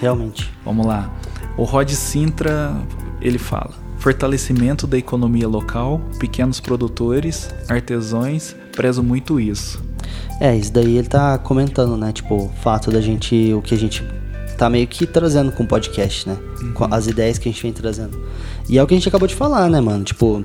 [0.00, 0.50] Realmente.
[0.64, 1.10] Vamos lá.
[1.56, 2.72] O Rod Sintra,
[3.20, 9.80] ele fala: fortalecimento da economia local, pequenos produtores, artesãos, prezo muito isso.
[10.40, 12.10] É, isso daí ele tá comentando, né?
[12.12, 13.52] Tipo, o fato da gente.
[13.52, 14.02] O que a gente
[14.56, 16.36] tá meio que trazendo com o podcast, né?
[16.74, 18.18] Com as ideias que a gente vem trazendo.
[18.68, 20.02] E é o que a gente acabou de falar, né, mano?
[20.04, 20.42] Tipo,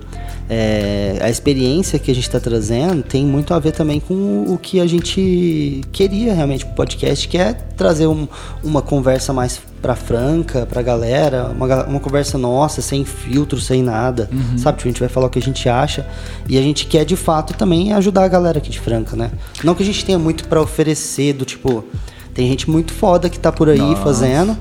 [0.50, 4.58] é, a experiência que a gente tá trazendo tem muito a ver também com o
[4.58, 8.28] que a gente queria realmente pro podcast, que é trazer um-
[8.64, 14.28] uma conversa mais pra franca, pra galera, uma, uma conversa nossa, sem filtro, sem nada,
[14.58, 14.80] sabe?
[14.80, 16.08] Tipo, a gente vai falar o que a gente acha
[16.50, 19.30] e a gente quer de fato também ajudar a galera aqui de Franca, né?
[19.64, 21.86] Não que a gente tenha muito pra oferecer, do tipo,
[22.34, 24.02] tem gente muito foda que tá por aí Nossa.
[24.02, 24.58] fazendo,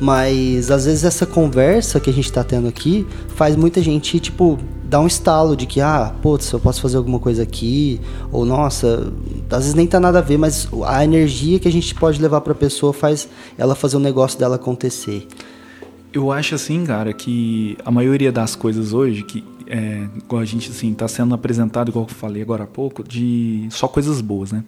[0.00, 4.58] mas às vezes essa conversa que a gente tá tendo aqui faz muita gente, tipo,
[4.84, 8.00] dar um estalo de que, ah, putz, eu posso fazer alguma coisa aqui,
[8.32, 9.12] ou nossa,
[9.50, 12.40] às vezes nem tá nada a ver, mas a energia que a gente pode levar
[12.40, 15.26] pra pessoa faz ela fazer o negócio dela acontecer.
[16.12, 20.94] Eu acho assim, cara, que a maioria das coisas hoje, que é, a gente assim,
[20.94, 24.64] tá sendo apresentado, igual eu falei agora há pouco, de só coisas boas, né?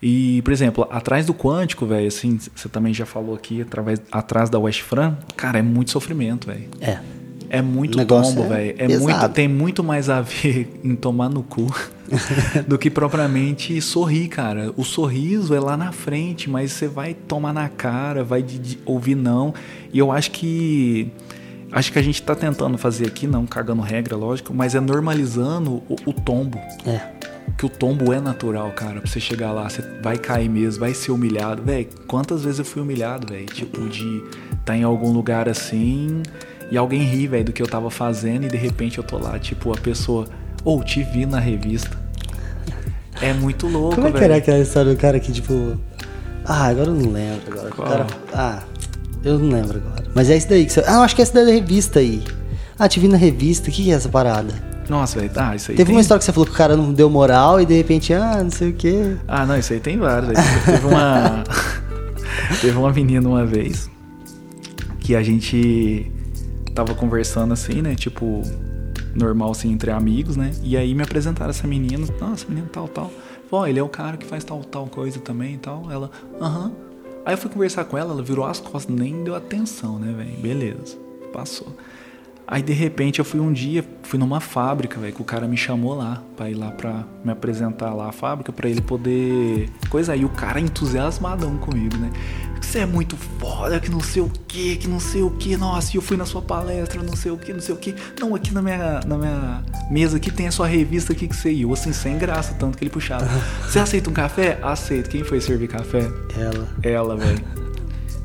[0.00, 4.48] E, por exemplo, atrás do quântico, velho, assim, você também já falou aqui, através, atrás
[4.48, 6.68] da West Fran, cara, é muito sofrimento, velho.
[6.80, 6.98] É.
[7.50, 8.74] É muito tombo, é velho.
[8.78, 11.66] É muito, tem muito mais a ver em tomar no cu
[12.68, 14.72] do que propriamente sorrir, cara.
[14.76, 18.78] O sorriso é lá na frente, mas você vai tomar na cara, vai de- de
[18.84, 19.54] ouvir não.
[19.92, 21.10] E eu acho que
[21.72, 25.82] acho que a gente tá tentando fazer aqui, não cagando regra, lógico, mas é normalizando
[25.88, 26.58] o, o tombo.
[26.86, 27.00] É.
[27.56, 29.00] Que o tombo é natural, cara.
[29.00, 31.62] Pra você chegar lá, você vai cair mesmo, vai ser humilhado.
[31.62, 33.46] Véi, quantas vezes eu fui humilhado, velho?
[33.46, 34.22] Tipo, de
[34.52, 36.22] estar em algum lugar assim
[36.70, 39.38] e alguém ri, velho, do que eu tava fazendo e de repente eu tô lá,
[39.38, 40.26] tipo, a pessoa,
[40.64, 41.96] ou te vi na revista.
[43.20, 44.32] É muito louco, Como é que velho.
[44.32, 45.76] era aquela história do cara que, tipo.
[46.44, 47.68] Ah, agora eu não lembro agora.
[47.68, 47.88] O Qual?
[47.88, 48.62] cara- Ah,
[49.24, 50.04] eu não lembro agora.
[50.14, 50.80] Mas é isso daí que você.
[50.86, 52.22] Ah, eu acho que é essa daí da revista aí.
[52.78, 54.54] Ah, te vi na revista, o que, que é essa parada?
[54.88, 55.94] Nossa, velho, ah, isso aí Teve tem...
[55.96, 58.42] uma história que você falou que o cara não deu moral e de repente, ah,
[58.42, 59.16] não sei o quê.
[59.26, 60.32] Ah, não, isso aí tem vários.
[60.32, 60.64] velho.
[60.64, 61.44] Teve uma.
[62.60, 63.90] Teve uma menina uma vez
[65.00, 66.10] que a gente
[66.74, 67.94] tava conversando assim, né?
[67.94, 68.42] Tipo,
[69.14, 70.52] normal assim, entre amigos, né?
[70.62, 72.06] E aí me apresentaram essa menina.
[72.20, 73.10] Nossa, menina tal, tal.
[73.50, 75.90] Ó, ele é o cara que faz tal, tal coisa também e tal.
[75.90, 76.10] Ela,
[76.40, 76.72] aham.
[77.24, 80.38] Aí eu fui conversar com ela, ela virou as costas, nem deu atenção, né, velho?
[80.40, 80.96] Beleza,
[81.32, 81.76] passou.
[82.50, 85.56] Aí de repente eu fui um dia, fui numa fábrica, velho, que o cara me
[85.56, 90.14] chamou lá pra ir lá pra me apresentar lá a fábrica pra ele poder coisa
[90.14, 92.10] aí o cara entusiasmadão comigo, né?
[92.58, 95.92] Você é muito foda, que não sei o que, que não sei o que, nossa,
[95.92, 97.94] e eu fui na sua palestra, não sei o que, não sei o que.
[98.18, 101.52] Não, aqui na minha, na minha mesa aqui tem a sua revista aqui que você
[101.52, 101.70] ia.
[101.70, 103.26] Assim, sem graça, tanto que ele puxava.
[103.62, 104.58] Você aceita um café?
[104.62, 105.10] Aceito.
[105.10, 106.10] Quem foi servir café?
[106.36, 106.68] Ela.
[106.82, 107.44] Ela, velho.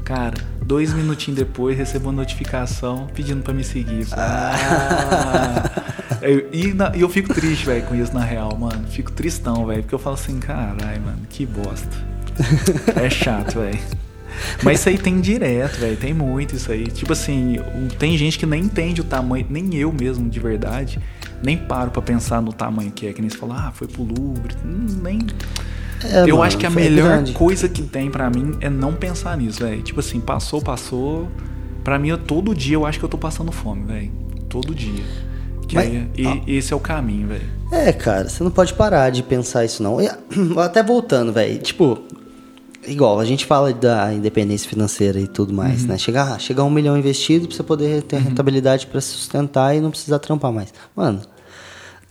[0.03, 0.35] Cara,
[0.65, 4.07] dois minutinhos depois recebo uma notificação pedindo pra me seguir.
[4.13, 5.69] Ah.
[6.21, 8.87] Eu- e, na- eu fico triste, velho, com isso na real, mano.
[8.87, 9.81] Fico tristão, velho.
[9.81, 11.89] Porque eu falo assim, caralho, mano, que bosta.
[12.95, 13.77] É chato, velho.
[14.63, 15.97] Mas isso aí tem direto, velho.
[15.97, 16.87] Tem muito isso aí.
[16.87, 17.57] Tipo assim,
[17.99, 20.97] tem gente que nem entende o tamanho, nem eu mesmo, de verdade.
[21.43, 23.11] Nem paro pra pensar no tamanho que é.
[23.11, 24.55] Que nem você falou, ah, foi pro Louvre.
[24.65, 25.19] Hum, Nem.
[26.05, 27.31] É, eu mano, acho que a melhor grande.
[27.33, 29.81] coisa que tem pra mim é não pensar nisso, velho.
[29.81, 31.27] Tipo assim, passou, passou.
[31.83, 34.11] Pra mim, eu- todo dia eu acho que eu tô passando fome, velho.
[34.49, 35.03] Todo dia.
[35.67, 37.49] Que Mas- aí- e esse é o caminho, velho.
[37.71, 39.99] É, cara, você não pode parar de pensar isso, não.
[40.01, 40.07] E,
[40.59, 41.57] até voltando, velho.
[41.59, 41.99] Tipo,
[42.87, 45.97] igual, a gente fala da independência financeira e tudo mais, né?
[45.97, 49.81] Chegar, chegar a um milhão investido pra você poder ter rentabilidade pra se sustentar e
[49.81, 50.73] não precisar trampar mais.
[50.95, 51.21] Mano.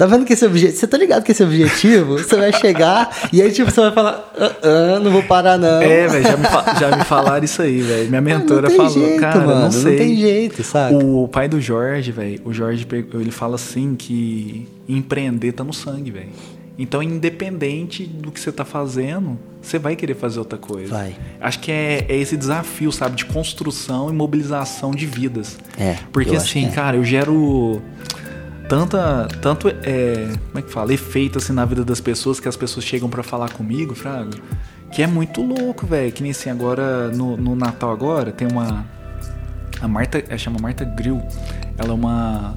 [0.02, 0.76] Tá vendo que esse objetivo.
[0.80, 2.18] Você tá ligado que esse objetivo?
[2.18, 4.56] Você vai chegar e aí, tipo, você vai falar: ah,
[4.96, 5.80] ah, não vou parar, não.
[5.80, 8.08] É, velho, já, me já me falaram isso aí, velho.
[8.08, 9.96] Minha mentora não tem falou, jeito, cara, mano, não sei.
[9.96, 10.92] tem jeito, saca?
[10.92, 12.84] O pai do Jorge, velho, o Jorge,
[13.14, 16.30] ele fala assim que empreender tá no sangue, velho.
[16.76, 20.92] Então, independente do que você tá fazendo, você vai querer fazer outra coisa.
[20.92, 21.14] Vai.
[21.40, 25.56] Acho que é, é esse desafio, sabe, de construção e mobilização de vidas.
[25.78, 26.70] É, Porque assim, é.
[26.70, 27.80] cara, eu gero
[28.72, 32.56] tanta, tanto é, como é que fala, efeito assim na vida das pessoas que as
[32.56, 34.30] pessoas chegam pra falar comigo, Fraga,
[34.90, 36.10] que é muito louco, velho.
[36.10, 38.86] Que nem assim agora no, no Natal agora tem uma
[39.78, 41.20] a Marta, ela chama Marta Grill.
[41.76, 42.56] Ela é uma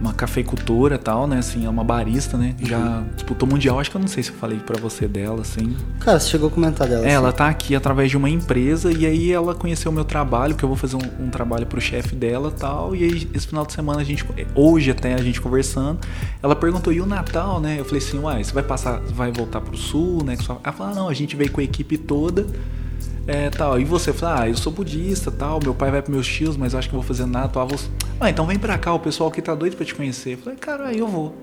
[0.00, 1.38] uma cafeicultora e tal, né?
[1.38, 2.54] Assim, é uma barista, né?
[2.60, 3.04] Já Uhum.
[3.14, 3.80] disputou mundial.
[3.80, 5.76] Acho que eu não sei se eu falei pra você dela, assim.
[5.98, 7.02] Cara, você chegou a comentar dela.
[7.02, 7.14] É, assim.
[7.16, 10.62] ela tá aqui através de uma empresa e aí ela conheceu o meu trabalho, que
[10.64, 12.94] eu vou fazer um, um trabalho pro chefe dela e tal.
[12.94, 14.24] E aí, esse final de semana a gente,
[14.54, 15.98] hoje até a gente conversando,
[16.42, 17.76] ela perguntou: e o Natal, né?
[17.80, 20.36] Eu falei assim: uai, você vai passar, vai voltar pro sul, né?
[20.64, 22.46] Ela falou: ah, não, a gente veio com a equipe toda.
[23.28, 23.78] É, tal.
[23.78, 26.72] E você fala, ah, eu sou budista, tal, meu pai vai pros meus tios, mas
[26.72, 27.68] eu acho que vou fazer Natal.
[27.68, 27.86] Você...
[28.18, 30.32] Ah, então vem pra cá, o pessoal aqui tá doido pra te conhecer.
[30.32, 31.34] Eu falei, cara, aí eu vou.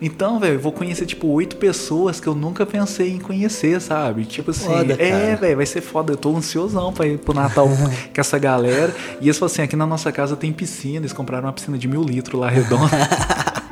[0.00, 4.24] Então, velho, eu vou conhecer, tipo, oito pessoas que eu nunca pensei em conhecer, sabe?
[4.24, 6.12] Tipo assim, Foda, é, velho, vai ser foda.
[6.12, 7.68] Eu tô ansiosão pra ir pro Natal
[8.14, 8.94] com essa galera.
[9.20, 10.98] E eles falaram assim, aqui na nossa casa tem piscina.
[10.98, 12.90] Eles compraram uma piscina de mil litros lá redonda.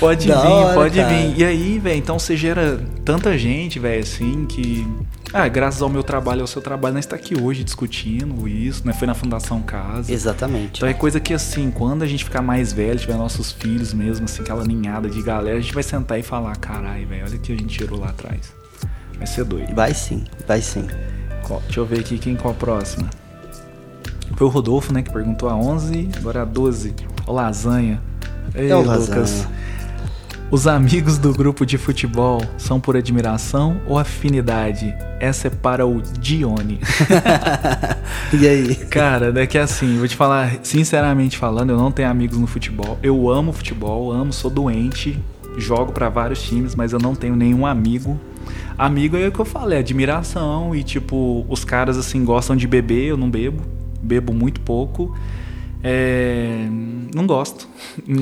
[0.00, 1.14] pode Da vir, hora, pode cara.
[1.14, 1.38] vir.
[1.38, 4.86] E aí, velho, então você gera tanta gente, velho, assim, que.
[5.32, 8.92] Ah, graças ao meu trabalho, ao seu trabalho, nós está aqui hoje discutindo isso, né?
[8.92, 10.12] Foi na Fundação Casa.
[10.12, 10.78] Exatamente.
[10.78, 14.24] Então é coisa que assim, quando a gente ficar mais velho, tiver nossos filhos mesmo,
[14.24, 17.38] assim, aquela ninhada de galera, a gente vai sentar e falar, carai, velho, olha o
[17.38, 18.52] que a gente tirou lá atrás.
[19.16, 19.72] Vai ser doido.
[19.74, 20.86] Vai sim, vai sim.
[21.64, 23.08] Deixa eu ver aqui quem qual a próxima.
[24.36, 26.94] Foi o Rodolfo, né, que perguntou a 11, agora a 12.
[27.26, 28.00] O Lasanha.
[28.54, 29.10] Ei, É o Lucas.
[29.10, 29.50] Lasanha.
[30.50, 34.92] Os amigos do grupo de futebol são por admiração ou afinidade?
[35.20, 36.80] Essa é para o Dione.
[38.32, 38.74] E aí?
[38.74, 42.98] Cara, é que assim, vou te falar, sinceramente falando, eu não tenho amigos no futebol.
[43.02, 45.18] Eu amo futebol, amo, sou doente,
[45.56, 48.18] jogo pra vários times, mas eu não tenho nenhum amigo.
[48.76, 53.06] Amigo é o que eu falei, admiração e tipo, os caras assim gostam de beber,
[53.06, 53.62] eu não bebo,
[54.02, 55.14] bebo muito pouco.
[55.82, 56.66] É,
[57.14, 57.66] não gosto.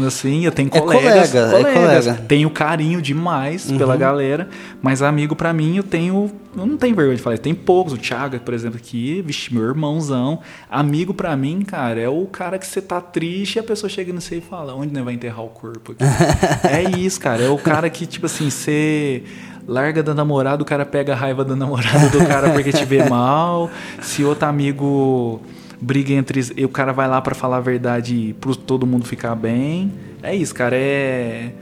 [0.06, 2.04] Assim, eu tenho É colegas, colega, é colegas.
[2.06, 2.22] colega.
[2.28, 4.48] Tenho carinho demais pela galera,
[4.80, 7.98] mas amigo pra mim eu tenho, eu não tenho vergonha de falar, tem poucos, o
[7.98, 10.38] Thiago, por exemplo, aqui, vixe, meu irmãozão.
[10.70, 14.12] Amigo pra mim, cara, é o cara que você tá triste e a pessoa chega
[14.12, 16.04] no você e fala, onde né, vai enterrar o corpo aqui?
[16.68, 19.24] é isso, cara, é o cara que tipo assim, você
[19.66, 23.02] larga da namorada, o cara pega a raiva da namorada do cara porque te vê
[23.10, 23.68] mal.
[24.00, 25.42] Se outro amigo
[25.80, 29.34] briga entre e o cara vai lá pra falar a verdade pro todo mundo ficar
[29.34, 29.92] bem.
[30.22, 31.52] É isso, cara, é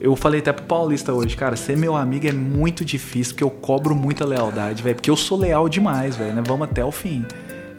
[0.00, 3.50] eu falei até pro Paulista hoje, cara, ser meu amigo é muito difícil, porque eu
[3.50, 6.42] cobro muita lealdade, velho, porque eu sou leal demais, velho, né?
[6.46, 7.24] Vamos até o fim.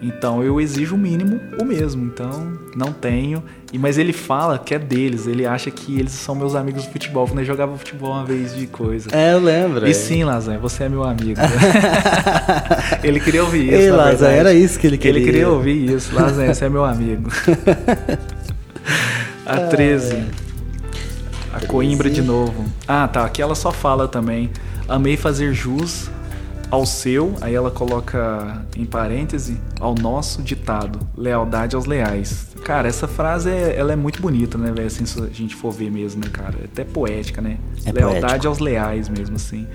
[0.02, 2.04] Então eu exijo o mínimo, o mesmo.
[2.04, 3.44] Então não tenho.
[3.72, 5.28] E mas ele fala que é deles.
[5.28, 7.28] Ele acha que eles são meus amigos do futebol.
[7.28, 9.10] Quando eu jogava futebol uma vez de coisa.
[9.12, 9.88] É, eu lembro.
[9.88, 11.40] E sim, Lasanha, você é meu amigo.
[13.04, 13.76] ele queria ouvir isso.
[13.76, 14.26] Ei, verdade.
[14.26, 15.22] era isso que ele queria.
[15.22, 16.16] Ele queria ouvir isso.
[16.16, 17.30] Lasanha, você é meu amigo.
[19.46, 20.24] A 13.
[21.54, 22.66] A Coimbra de novo.
[22.88, 23.26] Ah, tá.
[23.26, 24.50] Aqui ela só fala também.
[24.88, 26.10] Amei fazer jus
[26.72, 31.00] ao seu, aí ela coloca em parêntese, ao nosso ditado.
[31.18, 32.48] Lealdade aos leais.
[32.64, 34.88] Cara, essa frase é, ela é muito bonita, né, velho?
[34.88, 36.58] Assim, se a gente for ver mesmo, né, cara?
[36.62, 37.58] É até poética, né?
[37.86, 38.48] É Lealdade poético.
[38.48, 39.68] aos leais mesmo, assim.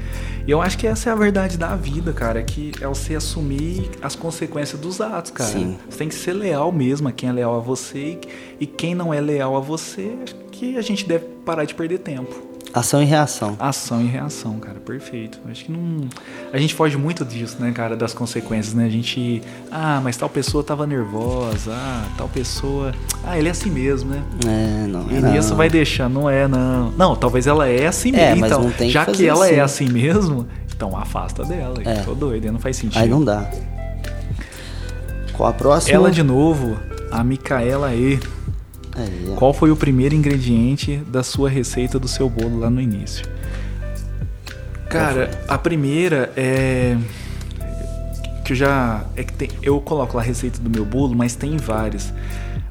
[0.47, 2.43] E eu acho que essa é a verdade da vida, cara.
[2.43, 5.51] Que é você assumir as consequências dos atos, cara.
[5.51, 5.77] Sim.
[5.91, 7.99] Você tem que ser leal mesmo a quem é leal a você.
[7.99, 8.21] E,
[8.61, 11.99] e quem não é leal a você, acho que a gente deve parar de perder
[11.99, 12.56] tempo.
[12.77, 13.57] Ação e reação.
[13.59, 15.39] Ação e reação, cara, perfeito.
[15.51, 16.07] Acho que não.
[16.53, 18.85] A gente foge muito disso, né, cara, das consequências, né?
[18.85, 19.41] A gente.
[19.73, 21.73] Ah, mas tal pessoa tava nervosa.
[21.73, 22.93] Ah, tal pessoa.
[23.25, 24.23] Ah, ele é assim mesmo, né?
[24.47, 25.11] É, não.
[25.11, 25.33] E não.
[25.33, 26.91] nisso vai deixando, não é, não.
[26.91, 28.41] Não, talvez ela é assim É, mesmo.
[28.43, 29.87] mas então, não tem que já que, fazer ela é assim.
[29.87, 31.81] assim mesmo, então afasta dela.
[31.83, 32.03] É.
[32.03, 33.01] Tô doido, não faz sentido.
[33.01, 33.51] Aí não dá.
[35.33, 35.95] Qual a próxima?
[35.95, 36.77] Ela de novo,
[37.11, 38.21] a Micaela E.
[38.97, 39.35] Aí.
[39.37, 43.27] Qual foi o primeiro ingrediente da sua receita do seu bolo lá no início?
[44.89, 46.97] Cara, a primeira é
[48.45, 51.35] que eu já é que tem, eu coloco lá a receita do meu bolo, mas
[51.35, 52.15] tem várias.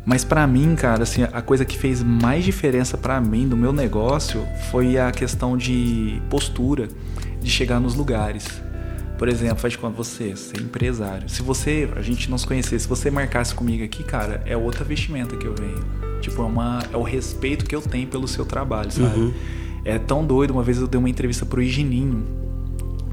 [0.05, 3.73] Mas pra mim, cara, assim, a coisa que fez mais diferença pra mim do meu
[3.73, 6.87] negócio foi a questão de postura,
[7.41, 8.61] de chegar nos lugares.
[9.17, 11.29] Por exemplo, faz de conta você, ser empresário.
[11.29, 14.83] Se você, a gente não se conhecesse, se você marcasse comigo aqui, cara, é outra
[14.83, 15.83] vestimenta que eu venho.
[16.21, 19.33] Tipo, é, uma, é o respeito que eu tenho pelo seu trabalho, sabe?
[19.83, 20.51] É tão doido.
[20.51, 22.25] Uma vez eu dei uma entrevista pro Higininho,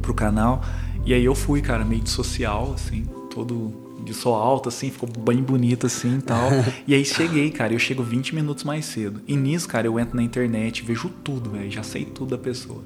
[0.00, 0.62] pro canal,
[1.04, 5.08] e aí eu fui, cara, meio de social, assim, todo de sol alto, assim, ficou
[5.08, 6.50] bem bonito, assim, e tal.
[6.86, 9.20] e aí cheguei, cara, eu chego 20 minutos mais cedo.
[9.26, 12.82] E nisso, cara, eu entro na internet, vejo tudo, velho, já sei tudo da pessoa.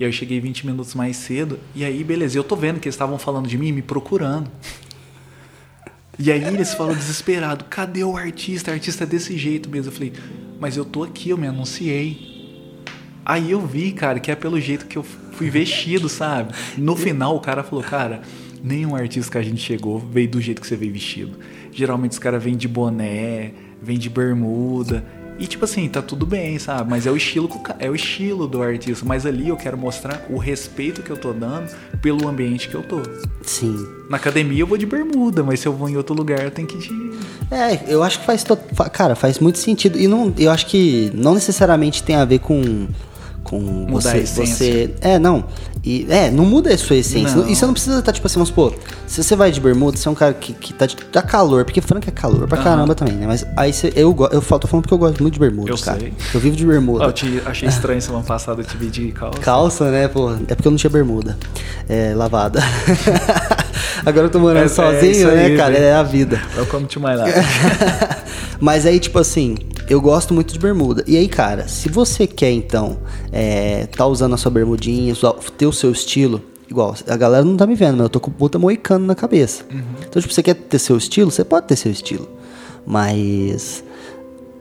[0.00, 2.88] E aí eu cheguei 20 minutos mais cedo, e aí, beleza, eu tô vendo que
[2.88, 4.50] eles estavam falando de mim, me procurando.
[6.18, 8.70] E aí eles falam desesperado, cadê o artista?
[8.70, 9.90] O artista é desse jeito mesmo.
[9.90, 10.12] Eu falei,
[10.58, 12.74] mas eu tô aqui, eu me anunciei.
[13.26, 16.54] Aí eu vi, cara, que é pelo jeito que eu fui vestido, sabe?
[16.78, 18.22] No final o cara falou, cara,
[18.64, 21.38] nenhum artista que a gente chegou veio do jeito que você veio vestido.
[21.70, 25.04] Geralmente os caras vêm de boné, vêm de bermuda.
[25.40, 26.90] E tipo assim, tá tudo bem, sabe?
[26.90, 29.06] Mas é o estilo é o estilo do artista.
[29.06, 32.82] Mas ali eu quero mostrar o respeito que eu tô dando pelo ambiente que eu
[32.82, 33.00] tô.
[33.42, 33.74] Sim.
[34.10, 36.68] Na academia eu vou de bermuda, mas se eu vou em outro lugar eu tenho
[36.68, 37.10] que ir de.
[37.50, 38.44] É, eu acho que faz.
[38.44, 38.54] To...
[38.92, 39.98] Cara, faz muito sentido.
[39.98, 42.86] E não, eu acho que não necessariamente tem a ver com
[43.42, 44.94] com Mudar você, você.
[45.00, 45.44] É, não.
[45.82, 47.36] E, é, não muda a sua essência.
[47.36, 47.48] Não.
[47.48, 48.74] E você não precisa estar, tipo assim, vamos supor,
[49.06, 51.64] se você vai de bermuda, você é um cara que, que tá, de, tá calor,
[51.64, 52.64] porque Franca é calor pra Aham.
[52.64, 53.26] caramba também, né?
[53.26, 55.78] Mas aí você, eu, eu falo- tô falando porque eu gosto muito de bermuda, Eu
[55.78, 55.98] cara.
[56.00, 56.12] sei.
[56.34, 57.04] Eu vivo de bermuda.
[57.04, 59.38] Eu te achei estranho semana passada eu te vi de calça.
[59.40, 60.32] Calça, né, pô?
[60.48, 61.38] É porque eu não tinha bermuda.
[61.88, 62.60] É, lavada.
[64.04, 65.76] Agora eu tô morando É- é sozinho, isso né, aí, cara?
[65.76, 66.40] É a vida.
[66.56, 67.38] Welcome to my life.
[68.60, 69.56] Mas aí, tipo assim,
[69.88, 71.02] eu gosto muito de bermuda.
[71.06, 72.98] E aí, cara, se você quer, então,
[73.32, 77.56] é, tá usando a sua bermudinha, sua- ter o seu estilo, igual, a galera não
[77.56, 79.64] tá me vendo, mas eu tô com puta moicano na cabeça.
[80.06, 82.28] Então, tipo, você quer ter seu estilo, você pode ter seu estilo.
[82.86, 83.82] Mas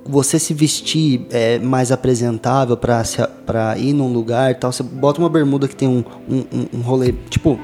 [0.05, 5.29] você se vestir é, mais apresentável pra ir num lugar e tal, você bota uma
[5.29, 7.59] bermuda que tem um, um, um- rolê, tipo,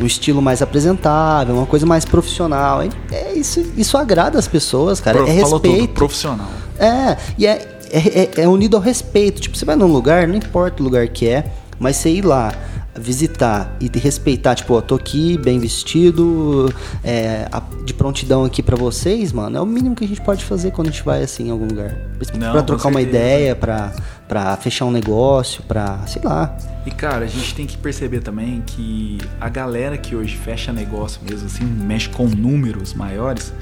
[0.00, 2.82] um estilo mais apresentável, uma coisa mais profissional.
[2.82, 5.18] É, é isso, isso agrada as pessoas, cara.
[5.18, 5.94] Pro- é falou tudo, respeito.
[5.94, 6.48] profissional.
[6.78, 7.98] É, e é, é,
[8.40, 9.40] é- é unido ao respeito.
[9.40, 12.52] Tipo, você vai num lugar, não importa o lugar que é, mas você ir lá
[12.98, 16.72] visitar e te respeitar, tipo, ó, tô aqui bem vestido,
[17.04, 20.44] é, a- de prontidão aqui pra vocês, mano, é o mínimo que a gente pode
[20.44, 21.96] fazer quando a gente vai assim em algum lugar.
[22.38, 23.92] Não, pra trocar uma ideia, pra,
[24.28, 26.56] pra fechar um negócio, pra, sei lá.
[26.84, 31.20] E cara, a gente tem que perceber também que a galera que hoje fecha negócio
[31.28, 33.52] mesmo, assim, mexe com números maiores,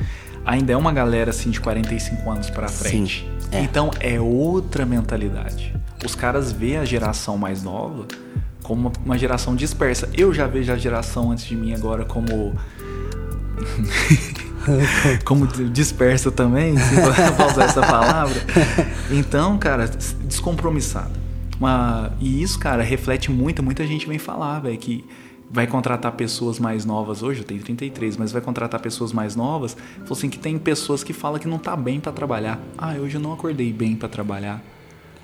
[0.44, 3.28] ainda é uma galera assim de 45 anos pra frente.
[3.50, 3.60] é.
[3.62, 5.74] Então é outra mentalidade.
[6.04, 8.06] Os caras veem a geração mais nova
[8.64, 10.08] como uma, geração dispersa.
[10.16, 12.54] Eu já vejo a geração antes de mim agora como
[15.24, 18.40] como dispersa também, se for usar essa palavra.
[19.10, 19.86] Então, cara,
[20.24, 21.12] descompromissado.
[21.60, 23.62] Uma, e isso, cara, reflete muito.
[23.62, 25.04] Muita gente vem falar, velho, que
[25.50, 27.22] vai contratar pessoas mais novas.
[27.22, 29.76] Hoje eu tenho 33, mas vai contratar pessoas mais novas.
[29.98, 32.58] Falou assim que tem pessoas que falam que não tá bem pra trabalhar.
[32.76, 34.62] Ah, hoje eu não acordei bem pra trabalhar.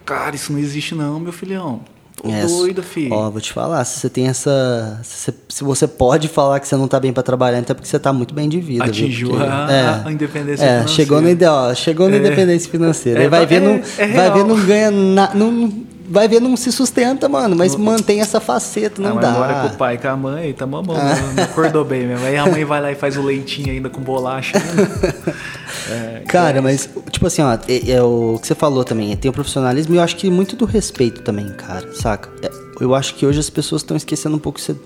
[0.04, 1.82] Cara, isso não existe não, meu filhão.
[2.22, 3.14] Tô É, doido, filho.
[3.14, 5.00] Ó, vou te falar, se você tem essa.
[5.02, 7.74] Se você, se você pode falar que você não tá bem pra trabalhar, então é
[7.74, 8.84] porque você tá muito bem de vida.
[8.84, 10.88] Atingiu Porque- a- a independência é, financeira.
[10.88, 12.18] chegou no ideal, chegou na É.
[12.18, 13.22] independência financeira.
[13.22, 15.34] É, vai é- ver, não, é vai ver, não ganha nada.
[15.34, 15.72] Não,
[16.10, 19.32] vai ver, não se sustenta, mano, mas mantém essa faceta, não Ah, mas dá.
[19.32, 21.00] Agora com o pai e com a mãe, tá mamando,
[21.36, 22.26] não acordou bem mesmo.
[22.26, 24.58] Aí a mãe vai lá e faz o leitinho ainda com bolacha.
[25.88, 29.34] É, Cara, mas, tipo assim, ó, é, é o que você falou também, tem o
[29.34, 32.28] profissionalismo e eu acho que muito do respeito também, cara, saca?
[32.42, 32.50] É,
[32.80, 34.60] eu acho que hoje as pessoas estão esquecendo um pouco.
[34.60, 34.76] Você...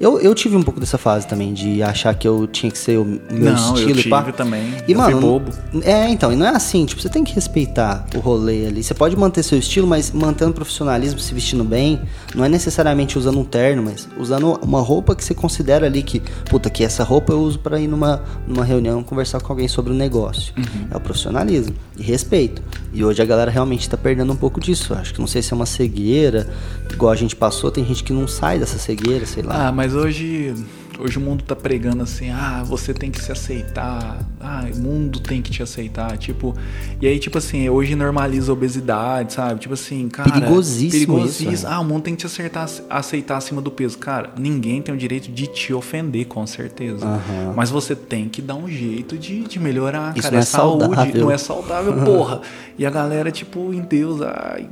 [0.00, 2.98] Eu, eu tive um pouco dessa fase também, de achar que eu tinha que ser
[2.98, 4.22] o meu Não, eu estilo e pá.
[4.32, 4.74] também.
[4.86, 5.52] E, Eu mano, bobo.
[5.82, 8.82] É, então, e não é assim, tipo, você tem que respeitar o rolê ali.
[8.82, 12.00] Você pode manter seu estilo, mas mantendo profissionalismo, se vestindo bem.
[12.34, 16.20] Não é necessariamente usando um terno, mas usando uma roupa que você considera ali que,
[16.50, 19.92] puta, que essa roupa eu uso pra ir numa, numa reunião conversar com alguém sobre
[19.92, 20.52] o negócio.
[20.56, 20.88] Uhum.
[20.90, 22.62] É o profissionalismo e respeito.
[22.92, 24.94] E hoje a galera realmente tá perdendo um pouco disso.
[24.94, 26.48] Acho que não sei se é uma cegueira,
[26.92, 29.68] igual a gente passou, tem gente que não sai dessa cegueira, sei lá.
[29.68, 30.54] Ah, mas hoje,
[31.00, 35.18] hoje o mundo tá pregando assim, ah, você tem que se aceitar, ah, o mundo
[35.18, 36.54] tem que te aceitar, tipo,
[37.00, 39.58] e aí tipo assim, hoje normaliza a obesidade, sabe?
[39.60, 41.52] Tipo assim, cara, Perigosíssimo perigosíssimo.
[41.52, 41.70] isso, é.
[41.70, 44.30] Ah, o mundo tem que te acertar, aceitar acima do peso, cara.
[44.38, 47.04] Ninguém tem o direito de te ofender, com certeza.
[47.04, 47.52] Aham.
[47.56, 50.34] Mas você tem que dar um jeito de, de melhorar, Isso cara.
[50.34, 51.20] não é saúde, saudável.
[51.20, 52.40] não é saudável, porra.
[52.76, 54.68] E a galera tipo, em Deus, ai,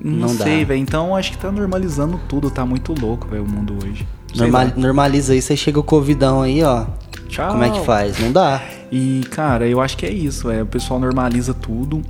[0.00, 0.80] não, Não sei, velho.
[0.80, 4.06] Então acho que tá normalizando tudo, tá muito louco, velho, o mundo hoje.
[4.34, 6.86] Normal- normaliza isso, aí chega o covidão aí, ó.
[7.28, 7.52] Tchau.
[7.52, 8.18] Como é que faz?
[8.18, 8.60] Não dá.
[8.90, 12.02] E, cara, eu acho que é isso, é, o pessoal normaliza tudo.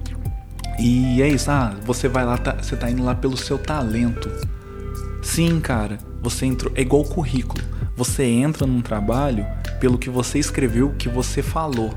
[0.78, 4.30] E é isso, ah, você vai lá, tá- você tá indo lá pelo seu talento.
[5.22, 7.62] Sim, cara, você entrou, é igual currículo.
[7.96, 9.46] Você entra num trabalho
[9.78, 11.92] pelo que você escreveu, que você falou.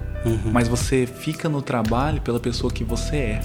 [0.51, 3.41] Mas você fica no trabalho pela pessoa que você é.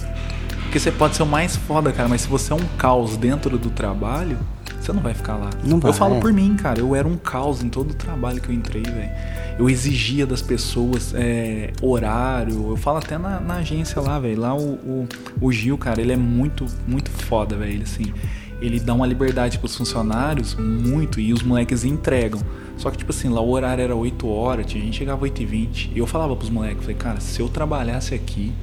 [0.63, 3.57] Porque você pode ser o mais foda, cara, mas se você é um caos dentro
[3.57, 4.37] do trabalho,
[4.79, 5.49] você não vai ficar lá.
[5.63, 6.19] Não vai, eu falo é.
[6.19, 9.11] por mim, cara, eu era um caos em todo o trabalho que eu entrei, velho.
[9.57, 14.39] Eu exigia das pessoas é, horário, eu falo até na, na agência lá, velho.
[14.39, 15.07] Lá o, o,
[15.41, 17.73] o Gil, cara, ele é muito, muito foda, velho.
[17.73, 18.13] Ele, Assim,
[18.61, 22.41] ele dá uma liberdade pros funcionários muito e os moleques entregam.
[22.77, 25.45] Só que, tipo assim, lá o horário era 8 horas, a gente chegava 8 e
[25.45, 28.53] 20 E eu falava pros moleques, falei, cara, se eu trabalhasse aqui,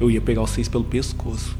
[0.00, 1.56] eu ia pegar vocês pelo pescoço.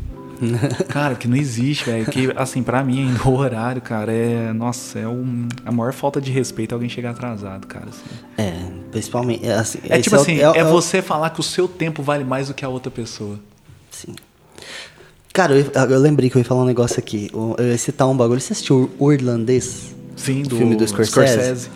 [0.89, 2.07] Cara, que não existe, velho.
[2.07, 4.53] Que, assim, pra mim, ainda o horário, cara, é.
[4.53, 7.87] Nossa, é um, a maior falta de respeito é alguém chegar atrasado, cara.
[7.89, 8.03] assim.
[8.39, 8.53] É,
[8.91, 9.47] principalmente.
[9.47, 12.03] É, assim, É tipo o- assim, o- é, o- você falar que o seu tempo
[12.03, 13.39] vale mais do que a outra pessoa.
[13.91, 14.15] Sim.
[15.33, 17.31] Cara, eu, eu lembrei que eu ia falar um negócio aqui.
[17.33, 18.41] Eu ia citar um bagulho.
[18.41, 19.95] Você assistiu o Irlandês?
[20.17, 21.71] Sim, do filme do Scorsese.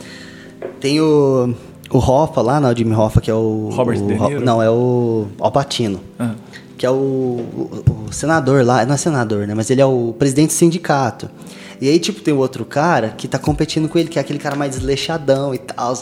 [0.79, 1.55] Tem o,
[1.91, 3.71] o Hoffa lá, não, o Jimmy Hoffa, que é o...
[3.73, 4.45] Robert o, De Niro?
[4.45, 6.01] Não, é o Alpatino.
[6.19, 6.35] Ah.
[6.77, 8.85] Que é o, o- o senador lá.
[8.85, 9.55] Não é senador, né?
[9.55, 11.31] Mas ele é o presidente do sindicato.
[11.81, 14.39] E aí, tipo, tem o outro cara que tá competindo com ele, que é aquele
[14.39, 15.95] cara mais desleixadão e tal.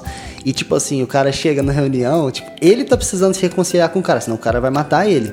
[0.44, 3.98] E, tipo assim, o cara chega na reunião, tipo, ele tá precisando se reconciliar com
[3.98, 5.32] o cara, senão o cara vai matar ele.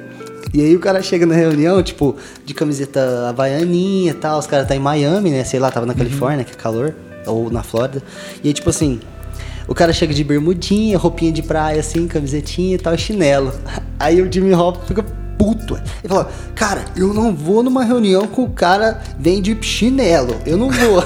[0.54, 4.68] E aí o cara chega na reunião, tipo, de camiseta havaianinha e tal, os caras
[4.68, 5.44] tá em Miami, né?
[5.44, 6.96] Sei lá, tava na Califórnia, que é calor,
[7.28, 8.02] ou na Flórida.
[8.44, 9.00] E aí, tipo assim,
[9.68, 13.54] o cara chega de bermudinha, roupinha de praia, assim, camisetinha e tal, chinelo.
[14.00, 15.06] Aí o Jimmy Hopper fica
[15.42, 15.74] puto.
[16.04, 20.40] Ele fala, cara, eu não vou numa reunião com o cara vem de chinelo.
[20.46, 21.04] Eu não vou.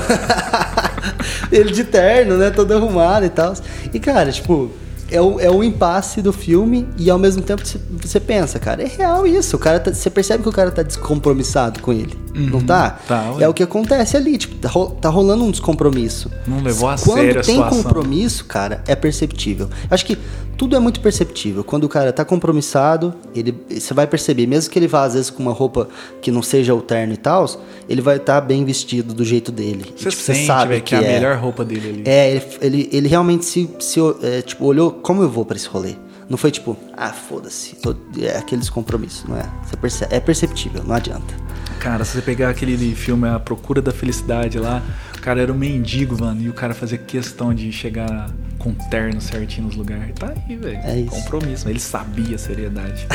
[1.49, 2.49] Ele de terno, né?
[2.49, 3.53] Todo arrumado e tal.
[3.93, 4.69] E, cara, tipo,
[5.11, 8.81] é o, é o impasse do filme e ao mesmo tempo você- você pensa, cara,
[8.83, 9.55] é real isso.
[9.55, 12.13] O cara tá- você percebe que o cara tá descompromissado com ele.
[12.33, 12.99] Não tá?
[13.07, 16.29] tá, é o que acontece ali, tipo, tá, ro- tá rolando um descompromisso.
[16.45, 17.83] Não levou a Quando sério a tem situação.
[17.83, 19.69] compromisso, cara, é perceptível.
[19.89, 20.17] Acho que
[20.57, 21.63] tudo é muito perceptível.
[21.63, 25.29] Quando o cara tá compromissado, ele, você vai perceber, mesmo que ele vá às vezes
[25.29, 25.87] com uma roupa
[26.21, 27.45] que não seja o terno e tal,
[27.87, 29.85] ele vai estar bem vestido do jeito dele.
[29.95, 32.03] Você Tipo, sente, velho, que, é a melhor roupa dele ali.
[32.05, 35.67] É, ele, ele, ele realmente se, se é, tipo, olhou como eu vou pra esse
[35.67, 35.95] rolê.
[36.27, 37.77] Não foi tipo, ah, foda-se,
[38.19, 39.47] é aqueles compromissos, não é?
[39.63, 41.33] Você perce- é perceptível, não adianta.
[41.79, 44.81] Cara, se você pegar aquele filme A Procura da Felicidade lá,
[45.15, 49.21] o cara era um mendigo, mano, e o cara fazia questão de chegar com terno
[49.21, 50.15] certinho nos lugares.
[50.17, 50.79] Tá aí, velho.
[50.83, 51.11] É isso.
[51.11, 51.69] Compromisso.
[51.69, 53.05] Ele sabia a seriedade.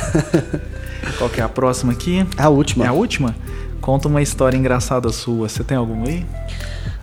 [1.18, 2.24] Qual que é a próxima aqui?
[2.36, 2.84] A última.
[2.84, 3.34] É a última?
[3.80, 5.48] Conta uma história engraçada sua.
[5.48, 6.24] Você tem alguma aí?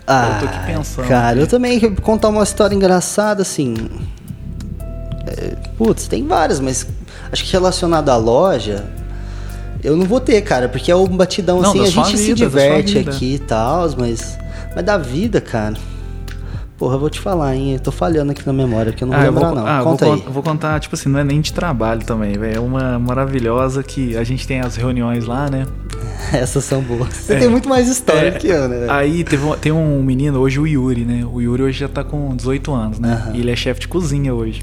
[0.06, 3.74] Ah, tô aqui pensando Cara, eu também quero contar uma história engraçada, assim.
[5.78, 6.86] Putz, tem várias, mas
[7.32, 8.84] acho que relacionado à loja,
[9.82, 12.44] eu não vou ter, cara, porque é um batidão Não, assim, a gente se vida,
[12.46, 14.36] da sua diverte aqui e tal, mas.
[14.74, 15.74] Mas da vida, cara.
[16.76, 17.72] Porra, eu vou te falar, hein?
[17.74, 19.66] Eu tô falhando aqui na memória, que eu não lembrar, vou, não.
[19.66, 20.22] ah, Conta vou, aí.
[20.28, 22.56] vou contar, tipo assim, não é nem de trabalho também, velho.
[22.56, 25.66] É uma maravilhosa que a gente tem as reuniões lá, né?
[26.32, 27.08] Essas são boas.
[27.14, 27.38] Você É.
[27.40, 28.86] tem muito mais história É, que eu, né?
[28.90, 31.26] Aí teve um- tem um menino, hoje o Yuri, né?
[31.28, 33.24] O Yuri hoje já tá com 18 anos, né?
[33.26, 33.36] Aham.
[33.36, 34.62] E ele é chefe de cozinha hoje.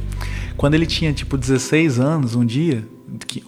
[0.57, 2.87] Quando ele tinha, tipo, 16 anos, um dia,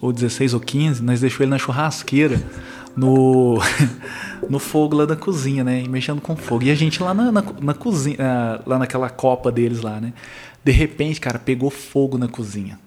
[0.00, 2.42] ou 16 ou 15, nós deixou ele na churrasqueira,
[2.96, 3.58] no,
[4.48, 5.82] no fogo lá da cozinha, né?
[5.82, 6.64] E mexendo com fogo.
[6.64, 10.12] E a gente lá na, na, na cozinha, ah, lá naquela copa deles lá, né?
[10.64, 12.78] De repente, cara, pegou fogo na cozinha.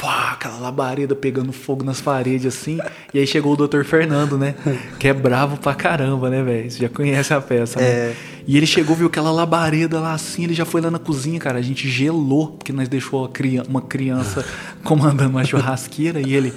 [0.00, 2.78] Pá, aquela labareda pegando fogo nas paredes assim.
[3.12, 3.84] E aí chegou o Dr.
[3.84, 4.54] Fernando, né?
[4.98, 6.70] Que é bravo pra caramba, né, velho?
[6.70, 7.86] Você já conhece a peça, né?
[7.86, 8.16] É.
[8.46, 11.58] E ele chegou, viu aquela labareda lá assim, ele já foi lá na cozinha, cara.
[11.58, 13.30] A gente gelou, porque nós deixou
[13.68, 14.44] uma criança
[14.82, 16.20] comandando uma churrasqueira.
[16.20, 16.54] E ele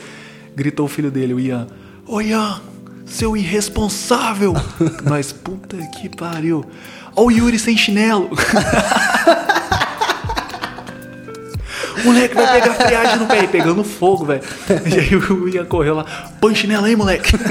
[0.56, 1.68] gritou o filho dele, o Ian:
[2.08, 2.62] Ô Ian,
[3.06, 4.54] seu irresponsável!
[5.04, 6.66] nós, puta que pariu.
[7.14, 8.30] Ó o Yuri sem chinelo!
[12.04, 14.42] Moleque vai pegar friagem no pé, e pegando fogo, velho.
[14.70, 16.06] E aí o Ian correu lá,
[16.40, 17.34] põe chinelo aí, moleque.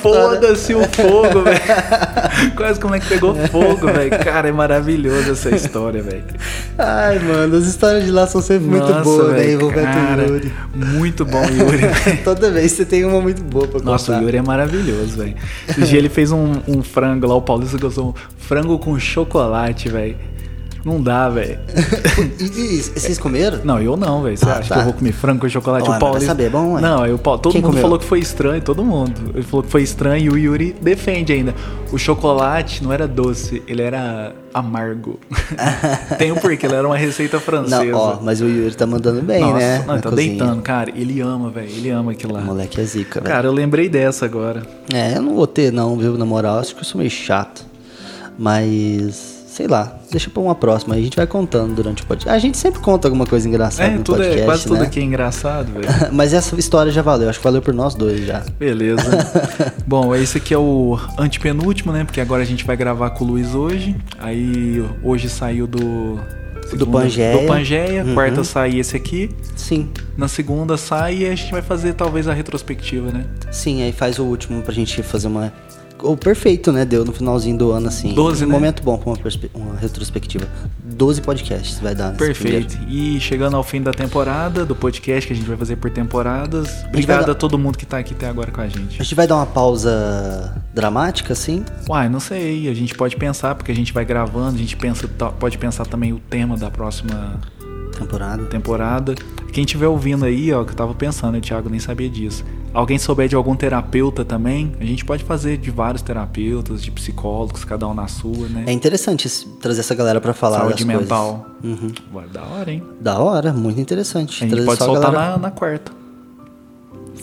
[0.00, 2.54] Foda-se o fogo, velho.
[2.56, 4.10] Quase que o moleque pegou fogo, velho.
[4.24, 6.24] Cara, é maravilhoso essa história, velho.
[6.76, 9.38] Ai, mano, as histórias de lá são sempre muito Nossa, boas, né?
[9.40, 10.52] velho, Envolvendo cara, o Yuri.
[10.74, 12.18] Muito bom, Yuri.
[12.24, 13.90] Toda vez você tem uma muito boa pra contar.
[13.92, 15.34] Nossa, o Yuri é maravilhoso, velho.
[15.68, 18.08] Esse dia ele fez um, um frango lá, o Paulista gostou.
[18.08, 20.16] Um frango com chocolate, velho.
[20.84, 21.58] Não dá, velho.
[22.40, 23.60] E, vocês comeram?
[23.64, 24.36] Não, eu não, velho.
[24.36, 24.74] Você Ah, acha tá.
[24.76, 25.82] que eu vou comer frango com chocolate?
[25.84, 26.26] Ué, o mas Paulista.
[26.26, 26.80] saber, é bom, ué.
[26.80, 27.40] Não, aí o Paulo...
[27.40, 27.82] todo Quem mundo comeu?
[27.82, 29.32] falou que foi estranho, todo mundo.
[29.34, 31.54] Ele falou que foi estranho e o Yuri defende ainda.
[31.92, 35.18] O chocolate não era doce, ele era amargo.
[36.18, 37.84] Tem um porquê, ele era uma receita francesa.
[37.84, 39.78] Não, ó, mas o Yuri tá mandando bem, Nossa, né?
[39.86, 40.28] não, na tá cozinha.
[40.38, 40.90] deitando, cara.
[40.94, 41.68] Ele ama, velho.
[41.70, 42.40] Ele ama aquilo lá.
[42.40, 43.32] O moleque é zica, velho.
[43.34, 44.62] Cara, eu lembrei dessa agora.
[44.92, 46.16] É, eu não vou ter, não, viu?
[46.16, 47.66] Na moral, acho que eu sou meio chato.
[48.38, 50.94] Mas, sei lá, deixa pra uma próxima.
[50.94, 52.32] Aí a gente vai contando durante o podcast.
[52.32, 54.86] A gente sempre conta alguma coisa engraçada É, no tudo podcast, é, quase tudo né?
[54.86, 55.88] aqui é engraçado, velho.
[56.14, 58.44] Mas essa história já valeu, acho que valeu por nós dois já.
[58.56, 59.02] Beleza.
[59.84, 62.04] Bom, esse aqui é o antepenúltimo, né?
[62.04, 63.96] Porque agora a gente vai gravar com o Luiz hoje.
[64.20, 66.20] Aí hoje saiu do.
[66.70, 67.36] segunda- Pangeia.
[67.40, 68.04] Do Pangeia.
[68.04, 68.14] Uhum.
[68.14, 69.28] Quarta sai esse aqui.
[69.56, 73.24] Sim, Na segunda sai e a gente vai fazer talvez a retrospectiva, né?
[73.50, 75.52] sim, aí faz o último pra gente fazer uma.
[76.02, 76.84] O perfeito, né?
[76.84, 78.14] Deu no finalzinho do ano, assim.
[78.14, 78.52] 12, um né?
[78.52, 79.18] momento bom pra uma,
[79.54, 80.46] uma retrospectiva.
[80.84, 82.76] 12 podcasts vai dar Perfeito.
[82.76, 82.92] primeiro.
[83.16, 86.84] E chegando ao fim da temporada, do podcast que a gente vai fazer por temporadas.
[86.86, 89.00] Obrigado dar- a todo mundo que tá aqui até agora com a gente.
[89.00, 91.64] A gente vai dar uma pausa dramática, assim?
[91.88, 92.68] Uai, não sei.
[92.68, 96.12] A gente pode pensar, porque a gente vai gravando, a gente pensa, pode pensar também
[96.12, 97.40] o tema da próxima
[97.98, 98.44] Temporada.
[98.46, 99.14] temporada.
[99.52, 102.44] Quem estiver ouvindo aí, ó, que eu tava pensando, o Thiago nem sabia disso.
[102.72, 107.64] alguém souber de algum terapeuta também, a gente pode fazer de vários terapeutas, de psicólogos,
[107.64, 108.64] cada um na sua, né?
[108.66, 109.28] É interessante
[109.60, 111.46] trazer essa galera para falar Saúde das mental.
[111.60, 111.82] Coisas.
[111.82, 111.92] Uhum.
[112.12, 112.82] Vai da hora, hein?
[113.00, 114.44] Da hora, muito interessante.
[114.44, 115.30] A gente Trazer pode soltar galera...
[115.32, 115.92] na, na quarta.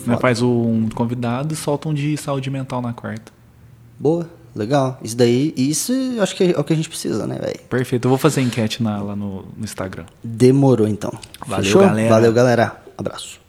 [0.05, 3.31] Né, faz um convidado e solta um de saúde mental na quarta.
[3.99, 4.99] Boa, legal.
[5.03, 7.59] Isso daí, isso eu acho que é o que a gente precisa, né, velho?
[7.69, 8.05] Perfeito.
[8.05, 10.05] Eu vou fazer enquete na, lá no, no Instagram.
[10.23, 11.11] Demorou então.
[11.45, 11.81] Valeu, Fechou?
[11.81, 12.09] galera.
[12.09, 12.81] Valeu, galera.
[12.97, 13.44] Abraço.